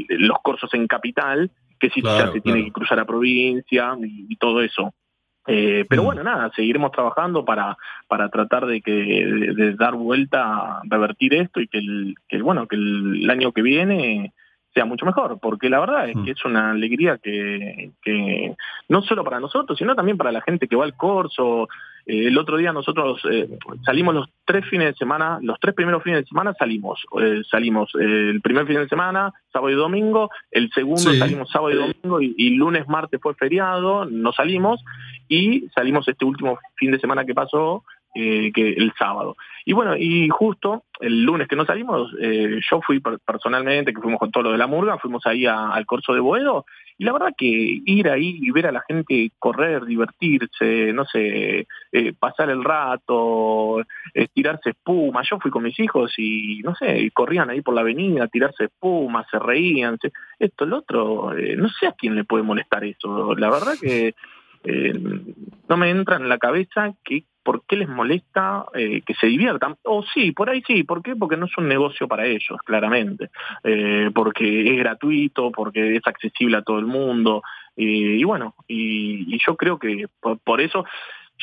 los 0.09 0.39
cursos 0.43 0.73
en 0.75 0.87
capital, 0.87 1.51
que 1.79 1.91
si 1.91 2.01
Claro, 2.03 2.27
ya 2.27 2.33
se 2.33 2.41
tiene 2.41 2.65
que 2.65 2.73
cruzar 2.73 2.99
a 2.99 3.05
provincia 3.05 3.95
y, 4.03 4.27
y 4.29 4.37
todo 4.37 4.63
eso. 4.63 4.95
Eh, 5.49 5.87
pero 5.89 6.03
Mm. 6.03 6.05
bueno, 6.05 6.23
nada, 6.23 6.53
seguiremos 6.55 6.93
trabajando 6.93 7.45
para, 7.45 7.77
para 8.07 8.29
tratar 8.29 8.67
de 8.67 8.83
que 8.83 8.93
de, 8.93 9.55
de 9.55 9.75
dar 9.75 9.95
vuelta, 9.95 10.81
revertir 10.85 11.35
esto 11.35 11.61
y 11.61 11.69
que 11.69 11.79
el, 11.79 12.15
que, 12.29 12.43
bueno, 12.43 12.67
que 12.69 12.77
el 12.77 13.29
año 13.31 13.53
que 13.53 13.63
viene 13.63 14.33
sea 14.79 14.85
mucho 14.85 15.05
mejor, 15.05 15.39
porque 15.41 15.69
la 15.69 15.81
verdad 15.81 16.09
es 16.09 16.15
Mm. 16.17 16.25
que 16.25 16.31
es 16.31 16.45
una 16.45 16.71
alegría 16.71 17.19
que, 17.19 17.91
que 18.01 18.55
no 18.89 19.03
solo 19.03 19.25
para 19.25 19.41
nosotros, 19.41 19.77
sino 19.77 19.97
también 19.97 20.17
para 20.17 20.31
la 20.31 20.41
gente 20.41 20.69
que 20.69 20.77
va 20.77 20.85
al 20.85 20.95
corso. 20.97 21.69
Eh, 22.07 22.29
el 22.29 22.39
otro 22.39 22.57
día 22.57 22.73
nosotros 22.73 23.21
eh, 23.31 23.49
salimos 23.85 24.15
los 24.15 24.29
tres 24.47 24.65
fines 24.67 24.87
de 24.87 24.95
semana, 24.95 25.39
los 25.43 25.59
tres 25.61 25.75
primeros 25.75 26.03
fines 26.05 26.21
de 26.21 26.27
semana 26.29 26.55
salimos. 26.57 27.05
Eh, 27.21 27.43
salimos 27.51 27.91
el 27.97 28.41
primer 28.41 28.67
fin 28.67 28.77
de 28.77 28.89
semana, 28.89 29.33
sábado 29.53 29.71
y 29.73 29.75
domingo, 29.75 30.31
el 30.53 30.71
segundo 30.71 31.11
Sí. 31.11 31.19
salimos 31.19 31.51
sábado 31.51 31.73
y 31.73 31.77
domingo 31.77 32.21
y, 32.23 32.35
y 32.39 32.51
lunes, 32.57 32.87
martes 32.89 33.21
fue 33.21 33.35
feriado, 33.35 34.05
no 34.05 34.33
salimos 34.33 34.81
y 35.29 35.69
salimos 35.75 36.07
este 36.09 36.25
último 36.25 36.59
fin 36.77 36.93
de 36.93 36.99
semana 37.01 37.25
que 37.25 37.35
pasó, 37.35 37.83
eh, 38.15 38.51
que 38.53 38.71
el 38.71 38.93
sábado. 38.99 39.37
Y 39.65 39.73
bueno, 39.75 39.97
y 39.97 40.29
justo 40.31 40.85
el 41.01 41.23
lunes 41.25 41.47
que 41.47 41.57
no 41.57 41.67
salimos, 41.67 42.11
eh, 42.21 42.59
yo 42.71 42.81
fui 42.81 43.01
per- 43.01 43.19
personalmente, 43.25 43.93
que 43.93 44.01
fuimos 44.01 44.19
con 44.19 44.31
todo 44.31 44.45
lo 44.45 44.53
de 44.53 44.59
la 44.59 44.67
murga, 44.67 44.99
fuimos 44.99 45.27
ahí 45.27 45.45
al 45.47 45.85
corso 45.87 46.15
de 46.15 46.21
Boedo, 46.21 46.65
y 46.97 47.05
la 47.05 47.13
verdad 47.13 47.35
que 47.37 47.47
ir 47.47 48.09
ahí 48.09 48.39
y 48.41 48.51
ver 48.51 48.67
a 48.67 48.73
la 48.73 48.83
gente 48.89 49.31
correr, 49.39 49.85
divertirse, 49.85 50.93
no 50.93 51.05
sé, 51.05 51.67
eh, 51.93 52.13
pasar 52.19 52.51
el 52.51 52.65
rato, 52.65 53.81
eh, 54.15 54.27
tirarse 54.33 54.71
espuma, 54.71 55.23
yo 55.23 55.39
fui 55.39 55.51
con 55.51 55.63
mis 55.63 55.79
hijos 55.79 56.13
y 56.19 56.61
no 56.65 56.75
sé, 56.75 57.11
corrían 57.13 57.51
ahí 57.51 57.61
por 57.61 57.75
la 57.75 57.83
avenida, 57.83 58.27
tirarse 58.29 58.65
espuma, 58.65 59.25
se 59.31 59.39
reían, 59.39 59.99
se- 60.01 60.13
esto, 60.39 60.65
el 60.65 60.73
otro, 60.73 61.33
no 61.57 61.69
sé 61.69 61.87
a 61.87 61.93
quién 61.93 62.15
le 62.17 62.25
puede 62.25 62.43
molestar 62.43 62.83
eso, 62.85 63.35
la 63.37 63.51
verdad 63.51 63.75
que 63.81 64.15
eh, 64.65 64.93
no 65.69 65.77
me 65.77 65.91
entra 65.91 66.17
en 66.17 66.29
la 66.29 66.39
cabeza 66.39 66.93
que 67.05 67.25
por 67.43 67.65
qué 67.67 67.77
les 67.77 67.89
molesta 67.89 68.67
eh, 68.75 69.01
que 69.07 69.15
se 69.15 69.27
diviertan. 69.27 69.77
O 69.85 70.03
sí, 70.03 70.33
por 70.33 70.51
ahí 70.51 70.63
sí, 70.67 70.83
¿por 70.83 71.03
qué? 71.03 71.17
Porque 71.17 71.37
no 71.37 71.47
es 71.47 71.57
un 71.57 71.69
negocio 71.69 72.07
para 72.07 72.27
ellos, 72.27 72.59
claramente. 72.65 73.31
Eh, 73.65 74.11
porque 74.15 74.71
es 74.71 74.79
gratuito, 74.79 75.51
porque 75.51 75.97
es 75.97 76.07
accesible 76.07 76.59
a 76.59 76.63
todo 76.63 76.79
el 76.79 76.87
mundo. 76.87 77.43
y 77.77 78.23
bueno, 78.25 78.55
y, 78.67 79.39
yo 79.47 79.57
creo 79.57 79.79
que 79.79 80.07
por, 80.45 80.61
eso 80.61 80.85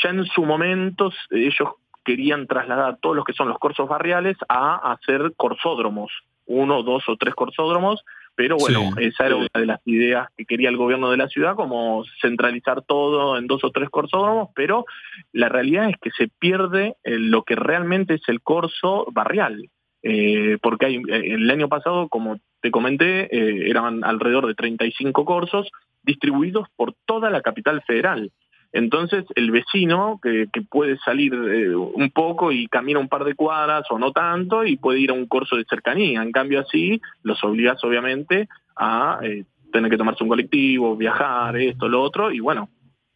ya 0.03 0.09
en 0.09 0.25
su 0.25 0.43
momento 0.43 1.11
ellos 1.31 1.69
querían 2.03 2.45
trasladar 2.45 2.97
todos 3.01 3.15
los 3.15 3.25
que 3.25 3.33
son 3.33 3.47
los 3.49 3.57
corsos 3.57 3.89
barriales 3.89 4.37
a 4.47 4.91
hacer 4.91 5.33
corsódromos, 5.35 6.11
uno, 6.45 6.83
dos 6.83 7.03
o 7.09 7.17
tres 7.17 7.33
corsódromos, 7.33 8.03
pero 8.35 8.57
bueno, 8.57 8.91
esa 8.97 9.25
era 9.25 9.37
una 9.37 9.47
de 9.53 9.65
las 9.65 9.79
ideas 9.85 10.27
que 10.35 10.45
quería 10.45 10.69
el 10.69 10.77
gobierno 10.77 11.09
de 11.09 11.17
la 11.17 11.29
ciudad, 11.29 11.55
como 11.55 12.03
centralizar 12.21 12.81
todo 12.81 13.37
en 13.37 13.47
dos 13.47 13.63
o 13.63 13.71
tres 13.71 13.89
corsódromos, 13.89 14.49
pero 14.53 14.85
la 15.31 15.47
realidad 15.47 15.89
es 15.89 15.95
que 16.01 16.11
se 16.11 16.27
pierde 16.27 16.95
eh, 17.03 17.17
lo 17.17 17.43
que 17.43 17.55
realmente 17.55 18.15
es 18.15 18.21
el 18.27 18.41
corso 18.41 19.07
barrial. 19.11 19.69
Eh, 20.03 20.57
porque 20.61 20.85
hay, 20.85 20.95
eh, 20.97 21.33
el 21.33 21.49
año 21.49 21.69
pasado, 21.69 22.09
como 22.09 22.39
te 22.61 22.71
comenté, 22.71 23.29
eran 23.69 24.03
alrededor 24.03 24.47
de 24.47 24.55
35 24.55 25.23
corsos 25.23 25.69
distribuidos 26.03 26.67
por 26.75 26.93
toda 27.05 27.29
la 27.29 27.41
capital 27.41 27.81
federal. 27.83 28.31
Entonces 28.75 29.23
el 29.35 29.51
vecino 29.51 30.19
que, 30.21 30.49
puede 30.69 30.97
salir 30.97 31.33
eh, 31.33 31.73
un 31.73 32.11
poco 32.11 32.51
y 32.51 32.67
camina 32.67 32.99
un 32.99 33.07
par 33.07 33.23
de 33.23 33.33
cuadras 33.33 33.85
o 33.89 33.97
no 33.97 34.11
tanto 34.11 34.65
y 34.65 34.75
puede 34.75 34.99
ir 34.99 35.11
a 35.11 35.13
un 35.13 35.27
curso 35.27 35.55
de 35.55 35.63
cercanía. 35.63 36.21
En 36.21 36.33
cambio 36.33 36.59
así 36.59 36.99
los 37.23 37.41
obligas 37.45 37.81
obviamente 37.85 38.49
a 38.75 39.19
eh, 39.23 39.45
tener 39.71 39.89
que 39.89 39.95
tomarse 39.95 40.23
un 40.23 40.29
colectivo, 40.29 40.97
viajar, 40.97 41.55
esto, 41.55 41.87
lo 41.87 42.01
otro, 42.01 42.33
y 42.33 42.41
bueno, 42.41 42.67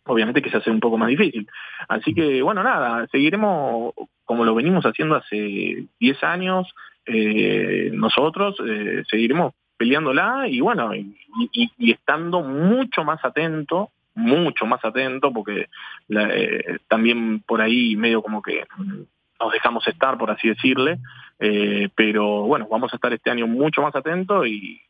obviamente 0.06 0.42
que 0.42 0.50
se 0.50 0.56
hace 0.56 0.72
un 0.72 0.80
poco 0.80 0.98
más 0.98 1.10
difícil. 1.10 1.46
Así 1.90 2.14
que 2.14 2.42
bueno, 2.42 2.64
nada, 2.64 3.06
seguiremos 3.12 3.94
como 4.24 4.46
lo 4.46 4.56
venimos 4.56 4.86
haciendo 4.86 5.16
hace 5.16 5.88
10 6.00 6.24
años, 6.24 6.74
eh, 7.06 7.92
nosotros 7.94 8.56
seguiremos 9.10 9.54
peleándola 9.76 10.48
y 10.48 10.62
bueno, 10.62 10.96
y 10.96 11.92
estando 11.92 12.44
mucho 12.44 13.04
más 13.04 13.20
atento 13.26 13.90
mucho 14.20 14.66
más 14.66 14.84
atento 14.84 15.32
porque 15.32 15.68
eh, 16.10 16.78
también 16.88 17.42
por 17.42 17.62
ahí 17.62 17.96
medio 17.96 18.22
como 18.22 18.42
que 18.42 18.66
nos 19.40 19.52
dejamos 19.54 19.88
estar, 19.88 20.18
por 20.18 20.30
así 20.32 20.50
decirle, 20.50 21.00
eh, 21.40 21.90
pero 21.96 22.44
bueno, 22.44 22.68
vamos 22.70 22.92
a 22.92 22.98
estar 22.98 23.14
este 23.14 23.32
año 23.32 23.48
mucho 23.48 23.82
más 23.82 23.96
atentos 23.96 24.46
y, 24.48 24.82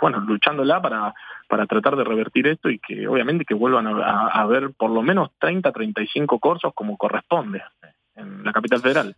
bueno, 0.00 0.20
luchándola 0.20 0.80
para, 0.80 1.14
para 1.48 1.66
tratar 1.66 1.96
de 1.96 2.04
revertir 2.04 2.46
esto 2.46 2.70
y 2.70 2.78
que 2.78 3.08
obviamente 3.08 3.44
que 3.44 3.54
vuelvan 3.54 3.86
a, 3.86 4.28
a 4.28 4.46
ver 4.46 4.70
por 4.76 4.90
lo 4.90 5.02
menos 5.02 5.30
30, 5.38 5.72
35 5.72 6.38
cursos 6.38 6.72
como 6.74 6.96
corresponde 6.96 7.62
en 8.14 8.44
la 8.44 8.52
capital 8.52 8.80
federal. 8.80 9.16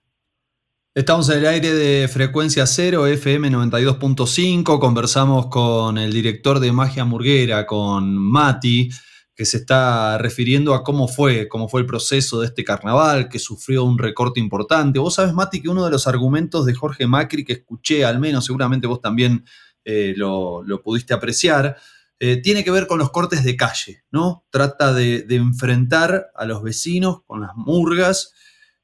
Estamos 0.99 1.29
en 1.29 1.39
el 1.39 1.47
aire 1.47 1.73
de 1.73 2.09
frecuencia 2.09 2.67
cero, 2.67 3.07
FM 3.07 3.53
92.5. 3.53 4.81
Conversamos 4.81 5.47
con 5.47 5.97
el 5.97 6.13
director 6.13 6.59
de 6.59 6.73
Magia 6.73 7.05
Murguera, 7.05 7.67
con 7.67 8.19
Mati, 8.19 8.91
que 9.33 9.45
se 9.45 9.59
está 9.59 10.19
refiriendo 10.19 10.75
a 10.75 10.83
cómo 10.83 11.07
fue, 11.07 11.47
cómo 11.47 11.69
fue 11.69 11.83
el 11.83 11.87
proceso 11.87 12.41
de 12.41 12.47
este 12.47 12.65
carnaval, 12.65 13.29
que 13.29 13.39
sufrió 13.39 13.85
un 13.85 13.97
recorte 13.97 14.41
importante. 14.41 14.99
Vos 14.99 15.15
sabés, 15.15 15.33
Mati, 15.35 15.63
que 15.63 15.69
uno 15.69 15.85
de 15.85 15.93
los 15.93 16.09
argumentos 16.09 16.67
de 16.67 16.75
Jorge 16.75 17.07
Macri 17.07 17.45
que 17.45 17.53
escuché, 17.53 18.05
al 18.05 18.19
menos 18.19 18.47
seguramente 18.47 18.89
vos 18.89 19.01
también 19.01 19.45
eh, 19.85 20.15
lo, 20.17 20.65
pudiste 20.83 21.15
apreciar, 21.15 21.77
eh, 22.19 22.39
tiene 22.39 22.65
que 22.65 22.73
ver 22.73 22.89
con 22.89 22.99
los 22.99 23.13
cortes 23.13 23.45
de 23.45 23.57
calle, 23.57 24.03
¿no? 24.11 24.47
Trata 24.51 24.93
de 24.93 25.25
enfrentar 25.29 26.33
a 26.35 26.45
los 26.45 26.61
vecinos 26.61 27.21
con 27.25 27.43
las 27.43 27.53
murgas 27.55 28.33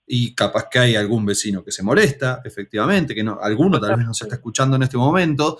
y 0.07 0.35
capaz 0.35 0.69
que 0.71 0.79
hay 0.79 0.97
algún 0.97 1.25
vecino 1.25 1.64
que 1.64 1.73
se 1.73 1.83
molesta, 1.83 2.43
efectivamente, 2.45 3.14
que 3.14 3.25
no, 3.25 3.38
alguno 3.40 3.81
tal 3.81 3.97
vez 3.97 4.07
nos 4.07 4.21
está 4.21 4.37
escuchando 4.37 4.77
en 4.77 4.83
este 4.83 4.97
momento. 4.97 5.59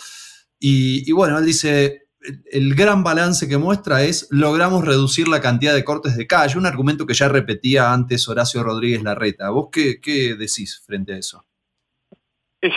Y, 0.59 1.11
bueno, 1.13 1.39
él 1.39 1.45
dice, 1.45 2.09
el, 2.51 2.75
gran 2.75 3.03
balance 3.05 3.49
que 3.49 3.59
muestra 3.59 4.03
es, 4.03 4.29
logramos 4.31 4.85
reducir 4.85 5.29
la 5.29 5.41
cantidad 5.41 5.75
de 5.75 5.85
cortes 5.85 6.17
de 6.17 6.27
calle, 6.27 6.59
un 6.59 6.67
argumento 6.67 7.07
que 7.07 7.15
ya 7.15 7.29
repetía 7.29 7.93
antes 7.93 8.29
Horacio 8.29 8.63
Rodríguez 8.63 9.03
Larreta. 9.03 9.51
¿Vos 9.51 9.69
qué, 9.73 10.01
qué 10.01 10.35
decís 10.35 10.83
frente 10.87 11.15
a 11.15 11.19
eso? 11.19 11.45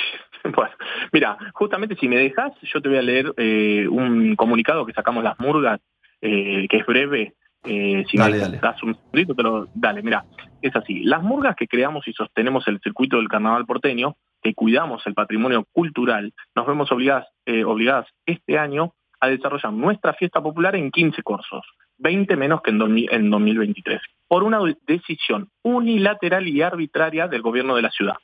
Bueno, 0.55 0.71
mira, 1.11 1.37
justamente 1.53 1.97
si 1.97 2.07
me 2.07 2.15
dejas, 2.15 2.53
yo 2.61 2.81
te 2.81 2.87
voy 2.87 2.97
a 2.97 3.01
leer 3.01 3.33
eh, 3.35 3.85
un 3.89 4.33
comunicado 4.37 4.85
que 4.85 4.93
sacamos 4.93 5.21
las 5.21 5.37
murgas, 5.39 5.81
eh, 6.21 6.67
que 6.69 6.77
es 6.77 6.85
breve, 6.85 7.35
eh, 7.67 8.05
si 8.09 8.17
me 8.17 8.31
das 8.39 8.81
un 8.83 8.95
segundito, 8.95 9.35
pero 9.35 9.67
dale, 9.73 10.01
mira, 10.01 10.25
es 10.61 10.75
así. 10.75 11.03
Las 11.03 11.21
murgas 11.21 11.55
que 11.55 11.67
creamos 11.67 12.07
y 12.07 12.13
sostenemos 12.13 12.67
el 12.67 12.79
circuito 12.81 13.17
del 13.17 13.27
carnaval 13.27 13.65
porteño, 13.65 14.15
que 14.41 14.53
cuidamos 14.53 15.05
el 15.05 15.13
patrimonio 15.13 15.65
cultural, 15.71 16.33
nos 16.55 16.67
vemos 16.67 16.91
obligadas, 16.91 17.27
eh, 17.45 17.63
obligadas 17.63 18.07
este 18.25 18.57
año 18.57 18.93
a 19.19 19.27
desarrollar 19.27 19.73
nuestra 19.73 20.13
fiesta 20.13 20.41
popular 20.41 20.75
en 20.75 20.91
15 20.91 21.23
cursos, 21.23 21.65
20 21.97 22.35
menos 22.35 22.61
que 22.61 22.71
en, 22.71 22.81
en 23.09 23.29
2023, 23.29 23.99
por 24.27 24.43
una 24.43 24.59
decisión 24.85 25.49
unilateral 25.63 26.47
y 26.47 26.61
arbitraria 26.61 27.27
del 27.27 27.41
gobierno 27.41 27.75
de 27.75 27.81
la 27.81 27.91
ciudad 27.91 28.17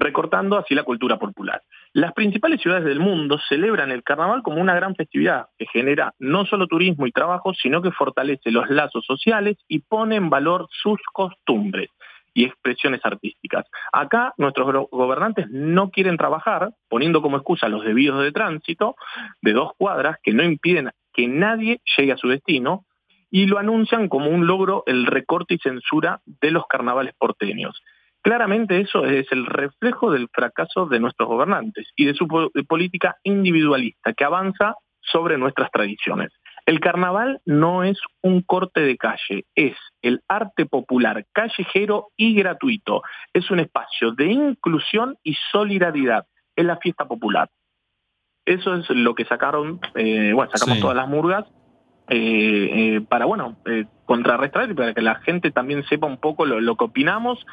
recortando 0.00 0.58
así 0.58 0.74
la 0.74 0.82
cultura 0.82 1.18
popular. 1.18 1.62
Las 1.92 2.12
principales 2.12 2.60
ciudades 2.60 2.84
del 2.84 3.00
mundo 3.00 3.38
celebran 3.48 3.90
el 3.90 4.04
carnaval 4.04 4.42
como 4.42 4.60
una 4.60 4.76
gran 4.76 4.94
festividad 4.94 5.46
que 5.58 5.66
genera 5.66 6.14
no 6.20 6.46
solo 6.46 6.68
turismo 6.68 7.06
y 7.06 7.12
trabajo, 7.12 7.52
sino 7.54 7.82
que 7.82 7.90
fortalece 7.90 8.52
los 8.52 8.70
lazos 8.70 9.04
sociales 9.04 9.56
y 9.66 9.80
pone 9.80 10.14
en 10.14 10.30
valor 10.30 10.68
sus 10.70 11.00
costumbres 11.12 11.90
y 12.32 12.44
expresiones 12.44 13.00
artísticas. 13.02 13.66
Acá 13.92 14.34
nuestros 14.38 14.88
gobernantes 14.92 15.46
no 15.50 15.90
quieren 15.90 16.16
trabajar, 16.16 16.70
poniendo 16.88 17.22
como 17.22 17.38
excusa 17.38 17.68
los 17.68 17.84
debidos 17.84 18.22
de 18.22 18.30
tránsito 18.30 18.94
de 19.42 19.52
dos 19.52 19.72
cuadras 19.76 20.18
que 20.22 20.32
no 20.32 20.44
impiden 20.44 20.90
que 21.12 21.26
nadie 21.26 21.80
llegue 21.96 22.12
a 22.12 22.16
su 22.16 22.28
destino 22.28 22.84
y 23.32 23.46
lo 23.46 23.58
anuncian 23.58 24.08
como 24.08 24.30
un 24.30 24.46
logro 24.46 24.84
el 24.86 25.06
recorte 25.06 25.54
y 25.54 25.58
censura 25.58 26.20
de 26.24 26.52
los 26.52 26.66
carnavales 26.68 27.14
porteños. 27.18 27.82
Claramente 28.22 28.80
eso 28.80 29.06
es 29.06 29.26
el 29.32 29.46
reflejo 29.46 30.10
del 30.10 30.28
fracaso 30.32 30.86
de 30.86 31.00
nuestros 31.00 31.28
gobernantes 31.28 31.88
y 31.96 32.04
de 32.04 32.14
su 32.14 32.28
política 32.68 33.16
individualista 33.22 34.12
que 34.12 34.24
avanza 34.24 34.74
sobre 35.00 35.38
nuestras 35.38 35.70
tradiciones. 35.70 36.30
El 36.66 36.80
carnaval 36.80 37.40
no 37.46 37.82
es 37.82 37.98
un 38.22 38.42
corte 38.42 38.80
de 38.80 38.98
calle, 38.98 39.46
es 39.54 39.76
el 40.02 40.20
arte 40.28 40.66
popular 40.66 41.24
callejero 41.32 42.08
y 42.16 42.34
gratuito. 42.34 43.02
Es 43.32 43.50
un 43.50 43.60
espacio 43.60 44.12
de 44.12 44.26
inclusión 44.26 45.16
y 45.22 45.34
solidaridad. 45.50 46.26
Es 46.54 46.64
la 46.64 46.76
fiesta 46.76 47.08
popular. 47.08 47.48
Eso 48.44 48.74
es 48.74 48.90
lo 48.90 49.14
que 49.14 49.24
sacaron, 49.24 49.80
eh, 49.94 50.32
bueno, 50.34 50.50
sacamos 50.54 50.80
todas 50.80 50.96
las 50.96 51.08
murgas 51.08 51.46
eh, 52.12 52.70
eh, 52.72 53.00
para, 53.08 53.24
bueno, 53.24 53.56
eh, 53.66 53.84
contrarrestar 54.04 54.68
y 54.68 54.74
para 54.74 54.92
que 54.92 55.00
la 55.00 55.14
gente 55.16 55.52
también 55.52 55.84
sepa 55.84 56.08
un 56.08 56.16
poco 56.16 56.44
lo, 56.44 56.76
que 56.76 56.84
opinamos, 56.84 57.46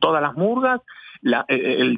todas 0.00 0.20
las 0.20 0.34
murgas. 0.34 0.80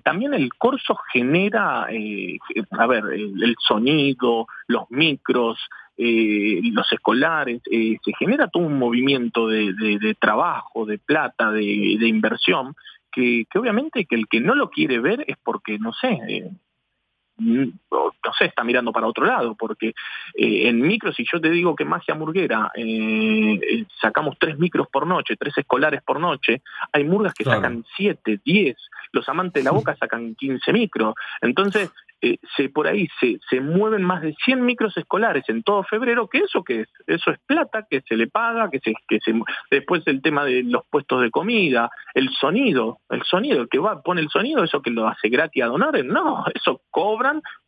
también 0.04 0.34
el 0.34 0.52
corso 0.52 0.94
genera, 1.10 1.84
a 1.84 2.86
ver, 2.86 3.04
el, 3.10 3.56
sonido, 3.66 4.46
los 4.66 4.90
micros, 4.90 5.58
los 5.96 6.92
escolares, 6.92 7.62
se 7.64 8.12
genera 8.18 8.48
todo 8.48 8.64
un 8.64 8.78
movimiento 8.78 9.48
de, 9.48 10.14
trabajo, 10.20 10.84
de 10.84 10.98
plata, 10.98 11.50
de, 11.50 12.06
inversión, 12.06 12.74
que, 13.10 13.46
obviamente 13.54 14.04
que 14.04 14.16
el 14.16 14.28
que 14.28 14.40
no 14.40 14.54
lo 14.54 14.68
quiere 14.68 15.00
ver 15.00 15.24
es 15.26 15.38
porque, 15.42 15.78
no 15.78 15.94
sé, 15.94 16.50
no 18.24 18.32
sé, 18.38 18.46
está 18.46 18.64
mirando 18.64 18.92
para 18.92 19.06
otro 19.06 19.24
lado, 19.24 19.54
porque 19.54 19.88
eh, 20.34 20.68
en 20.68 20.80
micros, 20.80 21.16
si 21.16 21.24
yo 21.30 21.40
te 21.40 21.50
digo 21.50 21.74
que 21.74 21.84
Magia 21.84 22.14
Murguera 22.14 22.70
eh, 22.74 23.58
eh, 23.60 23.84
sacamos 24.00 24.36
tres 24.38 24.58
micros 24.58 24.86
por 24.88 25.06
noche, 25.06 25.36
tres 25.36 25.56
escolares 25.58 26.02
por 26.02 26.20
noche, 26.20 26.62
hay 26.92 27.04
murgas 27.04 27.34
que 27.34 27.44
sacan 27.44 27.84
siete, 27.96 28.40
diez, 28.44 28.76
los 29.12 29.28
amantes 29.28 29.62
de 29.62 29.68
la 29.68 29.76
boca 29.76 29.96
sacan 29.96 30.34
quince 30.34 30.72
micros. 30.72 31.14
Entonces, 31.40 31.90
eh, 32.24 32.38
se, 32.56 32.68
por 32.68 32.86
ahí 32.86 33.08
se, 33.18 33.40
se, 33.50 33.60
mueven 33.60 34.04
más 34.04 34.22
de 34.22 34.32
100 34.44 34.64
micros 34.64 34.96
escolares 34.96 35.42
en 35.48 35.64
todo 35.64 35.82
febrero, 35.82 36.28
que 36.28 36.38
eso 36.38 36.62
que 36.62 36.82
es, 36.82 36.88
eso 37.08 37.32
es 37.32 37.38
plata 37.44 37.84
que 37.90 38.00
se 38.02 38.16
le 38.16 38.28
paga, 38.28 38.70
que 38.70 38.78
se, 38.78 38.94
que 39.08 39.18
se, 39.18 39.34
después 39.72 40.04
el 40.06 40.22
tema 40.22 40.44
de 40.44 40.62
los 40.62 40.84
puestos 40.88 41.20
de 41.20 41.32
comida, 41.32 41.90
el 42.14 42.30
sonido, 42.30 43.00
el 43.10 43.24
sonido, 43.24 43.62
el 43.62 43.68
que 43.68 43.80
va, 43.80 44.02
pone 44.02 44.20
el 44.20 44.28
sonido, 44.28 44.62
eso 44.62 44.80
que 44.80 44.92
lo 44.92 45.08
hace 45.08 45.30
gratis 45.30 45.64
a 45.64 45.66
donar, 45.66 46.04
no, 46.04 46.44
eso 46.54 46.82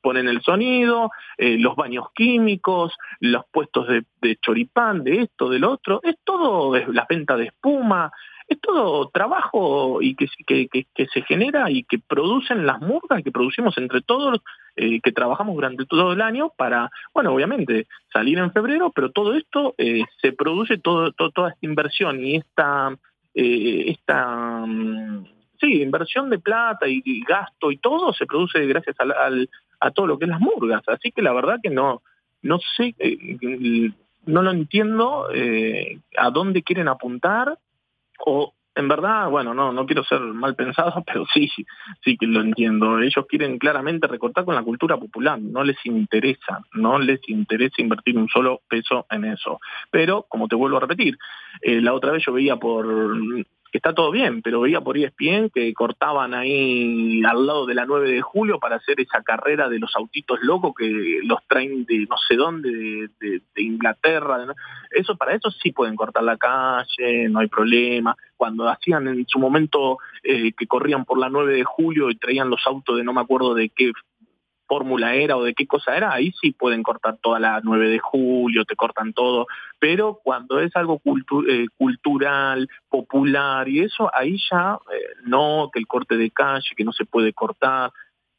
ponen 0.01 0.29
el 0.29 0.43
sonido, 0.43 1.11
eh, 1.39 1.57
los 1.59 1.77
baños 1.77 2.07
químicos, 2.15 2.93
los 3.21 3.45
puestos 3.51 3.89
de, 3.89 4.05
de 4.21 4.37
choripán, 4.37 5.05
de 5.05 5.23
esto, 5.23 5.49
del 5.49 5.65
otro, 5.65 6.01
es 6.03 6.17
todo, 6.25 6.77
la 6.77 7.07
venta 7.09 7.37
de 7.37 7.47
espuma, 7.47 8.11
es 8.49 8.61
todo 8.61 9.09
trabajo 9.09 10.03
y 10.03 10.15
que, 10.17 10.27
que, 10.47 10.69
que, 10.69 11.07
se 11.07 11.23
genera 11.23 11.71
y 11.71 11.85
que 11.85 11.99
producen 11.99 12.67
las 12.67 12.81
murgas 12.81 13.23
que 13.23 13.33
producimos 13.33 13.77
entre 13.79 14.03
todos 14.03 14.41
eh, 14.77 15.01
que 15.01 15.13
trabajamos 15.13 15.55
durante 15.55 15.87
todo 15.87 16.13
el 16.13 16.21
año 16.21 16.51
para, 16.57 16.91
bueno, 17.15 17.33
obviamente 17.33 17.87
salir 18.13 18.39
en 18.39 18.53
febrero, 18.53 18.93
pero 18.95 19.11
todo 19.11 19.35
esto 19.35 19.75
eh, 19.79 20.03
se 20.21 20.33
produce, 20.33 20.79
todo, 20.79 21.13
toda 21.13 21.51
esta 21.51 21.67
inversión 21.67 22.25
y 22.25 22.37
esta, 22.37 22.97
eh, 23.35 23.85
esta 23.89 24.67
mm, 24.67 25.27
sí, 25.65 25.83
inversión 25.83 26.31
de 26.31 26.39
plata 26.39 26.87
y, 26.89 27.23
gasto 27.23 27.71
y 27.71 27.79
todo 27.79 28.13
se 28.13 28.27
produce 28.27 28.67
gracias 28.67 28.97
a 29.81 29.91
todo 29.91 30.07
lo 30.07 30.19
que 30.19 30.25
es 30.25 30.31
las 30.31 30.41
murgas. 30.41 30.83
Así 30.89 31.13
que 31.13 31.23
la 31.23 31.33
verdad 31.33 31.59
que 31.63 31.71
no, 31.71 32.03
no 32.43 32.59
sé, 32.77 32.95
no 34.27 34.43
lo 34.43 34.51
entiendo 34.51 35.29
a 36.19 36.31
dónde 36.31 36.63
quieren 36.63 36.89
apuntar 36.89 37.59
o 38.19 38.53
en 38.77 38.89
verdad, 38.89 39.31
bueno, 39.31 39.55
no, 39.55 39.73
no 39.73 39.87
quiero 39.87 40.03
ser 40.05 40.21
mal 40.21 40.57
pensado, 40.57 41.03
pero 41.07 41.25
sí, 41.33 41.49
sí 42.03 42.17
que 42.17 42.27
lo 42.27 42.41
entiendo. 42.41 42.99
Ellos 43.01 43.27
quieren 43.29 43.59
claramente 43.59 44.07
recortar 44.07 44.45
con 44.45 44.55
la 44.55 44.63
cultura 44.63 44.97
popular, 44.97 45.41
no 45.41 45.63
les 45.63 45.77
interesa, 45.85 46.61
no 46.73 46.99
les 46.99 47.21
interesa 47.29 47.83
invertir 47.83 48.19
un 48.19 48.29
solo 48.29 48.63
peso 48.69 49.07
en 49.11 49.25
eso. 49.27 49.61
Pero, 49.91 50.27
como 50.29 50.49
te 50.49 50.57
vuelvo 50.57 50.79
a 50.79 50.81
repetir, 50.81 51.17
eh, 51.63 51.81
la 51.81 51.95
otra 51.95 52.13
vez 52.13 52.25
yo 52.27 52.33
veía 52.33 52.57
por 52.57 52.87
está 53.79 53.93
todo 53.93 54.11
bien, 54.11 54.41
pero 54.41 54.61
veía 54.61 54.81
por 54.81 54.97
ESPN 54.97 55.51
que 55.53 55.75
cortaban 55.75 56.33
ahí 56.33 57.23
al 57.25 57.47
lado 57.47 57.67
de 57.67 57.75
la 57.75 57.85
9 57.85 58.09
de 58.09 58.23
julio 58.23 58.61
para 58.61 58.77
hacer 58.77 59.01
esa 59.01 59.23
carrera 59.23 59.69
de 59.69 59.81
los 59.81 59.95
autitos 59.97 60.39
locos 60.43 60.75
que 60.79 61.21
los 61.25 61.41
traen 61.49 61.85
de 61.85 62.07
no 62.09 62.17
sé 62.17 62.37
dónde, 62.37 63.09
de, 63.21 63.43
Inglaterra. 63.57 64.47
Eso 64.91 65.17
para 65.17 65.35
eso 65.35 65.51
sí 65.51 65.73
pueden 65.73 65.97
cortar 65.97 66.23
la 66.23 66.37
calle, 66.37 67.29
no 67.29 67.41
hay 67.41 67.49
problema. 67.49 68.17
Cuando 68.37 68.69
hacían 68.69 69.09
en 69.09 69.27
su 69.27 69.39
momento 69.39 69.99
eh, 70.23 70.53
que 70.53 70.67
corrían 70.67 71.05
por 71.05 71.19
la 71.19 71.29
9 71.29 71.55
de 71.55 71.65
julio 71.65 72.11
y 72.11 72.17
traían 72.17 72.51
los 72.51 72.65
autos 72.67 72.97
de 72.97 73.05
no 73.05 73.13
me 73.13 73.23
acuerdo 73.23 73.55
de 73.55 73.71
qué 73.71 73.93
fórmula 74.67 75.15
era 75.15 75.37
o 75.37 75.45
de 75.45 75.55
qué 75.55 75.67
cosa 75.67 75.97
era, 75.97 76.13
ahí 76.13 76.33
sí 76.41 76.53
pueden 76.53 76.83
cortar 76.83 77.19
toda 77.23 77.39
la 77.39 77.61
9 77.63 77.89
de 77.89 77.99
julio, 77.99 78.65
te 78.65 78.77
cortan 78.77 79.13
todo, 79.13 79.47
pero 79.79 80.21
cuando 80.23 80.61
es 80.61 80.75
algo 80.77 81.01
eh, 81.49 81.67
cultural, 81.77 82.69
popular 82.89 83.69
y 83.69 83.81
eso, 83.81 84.11
ahí 84.15 84.39
ya 84.51 84.79
eh, 84.93 85.15
no, 85.25 85.71
que 85.73 85.81
el 85.81 85.87
corte 85.87 86.17
de 86.17 86.31
calle, 86.31 86.75
que 86.77 86.85
no 86.85 86.93
se 86.93 87.05
puede 87.05 87.33
cortar, 87.33 87.93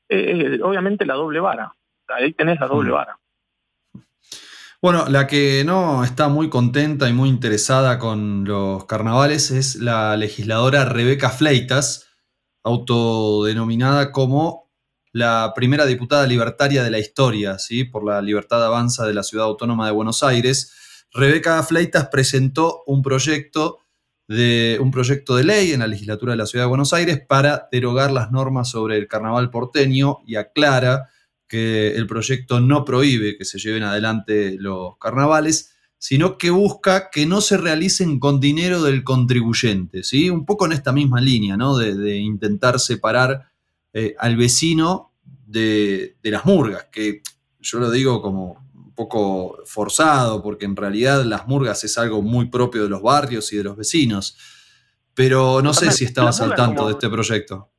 eh, 0.09 0.59
obviamente 0.63 1.05
la 1.05 1.15
doble 1.15 1.39
vara, 1.39 1.73
ahí 2.07 2.33
tenés 2.33 2.59
la 2.59 2.67
doble 2.67 2.91
mm. 2.91 2.93
vara. 2.93 3.19
Bueno, 4.81 5.05
la 5.09 5.25
que 5.25 5.63
no 5.65 6.03
está 6.03 6.27
muy 6.27 6.49
contenta 6.49 7.09
y 7.09 7.13
muy 7.13 7.29
interesada 7.29 7.97
con 7.97 8.45
los 8.45 8.85
carnavales 8.85 9.49
es 9.49 9.77
la 9.77 10.15
legisladora 10.15 10.85
Rebeca 10.85 11.29
Fleitas, 11.29 12.15
autodenominada 12.63 14.11
como 14.11 14.64
la 15.15 15.53
primera 15.55 15.85
diputada 15.85 16.27
libertaria 16.27 16.83
de 16.83 16.91
la 16.91 16.99
historia, 16.99 17.57
¿sí? 17.57 17.85
por 17.85 18.03
la 18.03 18.21
libertad 18.21 18.65
avanza 18.65 19.07
de 19.07 19.13
la 19.13 19.23
Ciudad 19.23 19.45
Autónoma 19.45 19.85
de 19.85 19.93
Buenos 19.93 20.23
Aires. 20.23 20.73
Rebeca 21.13 21.63
Fleitas 21.63 22.09
presentó 22.09 22.83
un 22.85 23.01
proyecto 23.01 23.79
de, 24.27 24.77
un 24.81 24.91
proyecto 24.91 25.37
de 25.37 25.45
ley 25.45 25.71
en 25.71 25.79
la 25.79 25.87
legislatura 25.87 26.33
de 26.33 26.37
la 26.37 26.45
Ciudad 26.45 26.65
de 26.65 26.69
Buenos 26.69 26.91
Aires 26.91 27.21
para 27.25 27.69
derogar 27.71 28.11
las 28.11 28.29
normas 28.33 28.69
sobre 28.69 28.97
el 28.97 29.07
carnaval 29.07 29.51
porteño 29.51 30.17
y 30.27 30.35
aclara 30.35 31.07
que 31.47 31.95
el 31.95 32.07
proyecto 32.07 32.59
no 32.59 32.83
prohíbe 32.83 33.37
que 33.37 33.45
se 33.45 33.57
lleven 33.57 33.83
adelante 33.83 34.57
los 34.59 34.97
carnavales, 34.97 35.77
sino 35.97 36.37
que 36.37 36.49
busca 36.49 37.09
que 37.09 37.25
no 37.25 37.39
se 37.39 37.55
realicen 37.55 38.19
con 38.19 38.41
dinero 38.41 38.83
del 38.83 39.05
contribuyente, 39.05 40.03
¿sí? 40.03 40.29
Un 40.29 40.45
poco 40.45 40.65
en 40.65 40.73
esta 40.73 40.91
misma 40.91 41.21
línea, 41.21 41.55
¿no? 41.55 41.77
De, 41.77 42.17
intentar 42.17 42.81
separar 42.81 43.54
eh, 43.97 44.13
al 44.19 44.35
vecino 44.35 45.13
de, 45.47 46.17
las 46.23 46.43
murgas, 46.43 46.89
que 46.91 47.21
yo 47.61 47.79
lo 47.79 47.89
digo 47.89 48.21
como 48.21 48.61
un 48.73 48.93
poco 48.93 49.59
forzado, 49.65 50.43
porque 50.43 50.65
en 50.65 50.75
realidad 50.75 51.23
las 51.23 51.47
murgas 51.47 51.81
es 51.85 51.97
algo 51.97 52.21
muy 52.21 52.49
propio 52.49 52.83
de 52.83 52.89
los 52.89 53.01
barrios 53.01 53.53
y 53.53 53.55
de 53.55 53.63
los 53.63 53.77
vecinos. 53.77 54.37
Pero 55.13 55.61
no 55.61 55.73
sé 55.73 55.91
si 55.91 56.03
estabas 56.03 56.41
al 56.41 56.55
tanto 56.55 56.87
de 56.87 56.91
este 56.91 57.09
proyecto. 57.09 57.69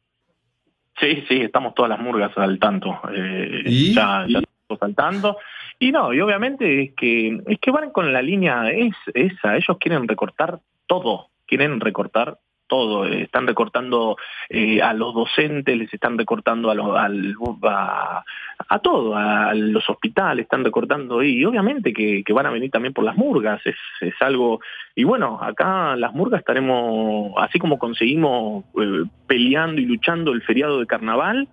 Sí, 0.99 1.23
sí, 1.29 1.43
estamos 1.43 1.75
todas 1.75 1.91
las 1.91 2.01
murgas 2.01 2.33
al 2.39 2.59
tanto. 2.59 2.99
Eh, 3.15 3.65
¿Y? 3.67 3.93
Ya, 3.93 4.25
estamos 4.25 4.81
al 4.81 4.95
tanto. 4.95 5.37
Y 5.79 5.93
no, 5.93 6.15
y 6.15 6.21
obviamente 6.23 6.83
es 6.83 6.95
que, 6.95 7.43
es 7.47 7.59
que 7.61 7.71
van 7.71 7.91
con 7.91 8.11
la 8.15 8.23
línea 8.23 8.71
es, 8.71 8.95
esa, 9.13 9.55
ellos 9.57 9.77
quieren 9.79 10.09
recortar 10.09 10.61
todo, 10.87 11.29
quieren 11.47 11.79
recortar 11.79 12.39
todo, 12.67 13.07
eh, 13.07 13.23
están 13.23 13.47
recortando 13.47 14.17
eh, 14.49 14.83
a 14.83 14.93
los 14.93 15.15
docentes, 15.15 15.77
les 15.77 15.93
están 15.93 16.19
recortando 16.19 16.71
a, 16.71 17.05
a, 17.05 18.25
a, 18.69 18.79
todo, 18.81 19.17
a 19.17 19.55
los 19.55 19.89
hospitales, 19.89 20.45
están 20.45 20.65
recortando 20.65 21.23
y 21.23 21.45
obviamente 21.45 21.93
que, 21.93 22.25
van 22.33 22.47
a 22.47 22.51
venir 22.51 22.71
también 22.71 22.93
por 22.93 23.05
las 23.05 23.17
murgas, 23.17 23.61
es, 23.65 24.15
algo, 24.21 24.61
y 24.95 25.05
bueno, 25.05 25.39
acá 25.41 25.97
las 25.97 26.13
murgas 26.13 26.41
estaremos, 26.41 27.33
así 27.39 27.59
como 27.59 27.79
conseguimos 27.79 28.65
eh, 28.81 29.05
peleando 29.27 29.81
y 29.81 29.87
luchando 29.87 30.33
el 30.33 30.43
feriado 30.43 30.81
de 30.81 30.87
carnaval, 30.87 31.49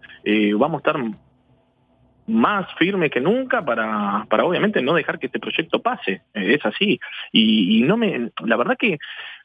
vamos 0.57 0.75
a 0.75 0.89
estar 0.89 1.03
más 2.25 2.73
firmes 2.75 3.11
que 3.11 3.19
nunca 3.19 3.63
para, 3.63 4.25
para 4.29 4.45
obviamente 4.45 4.81
no 4.81 4.93
dejar 4.93 5.19
que 5.19 5.27
este 5.27 5.39
proyecto 5.39 5.81
pase, 5.81 6.21
es 6.33 6.65
así, 6.65 6.99
y 7.31 7.81
no 7.83 7.97
me, 7.97 8.31
la 8.45 8.57
verdad 8.57 8.75
que 8.77 8.97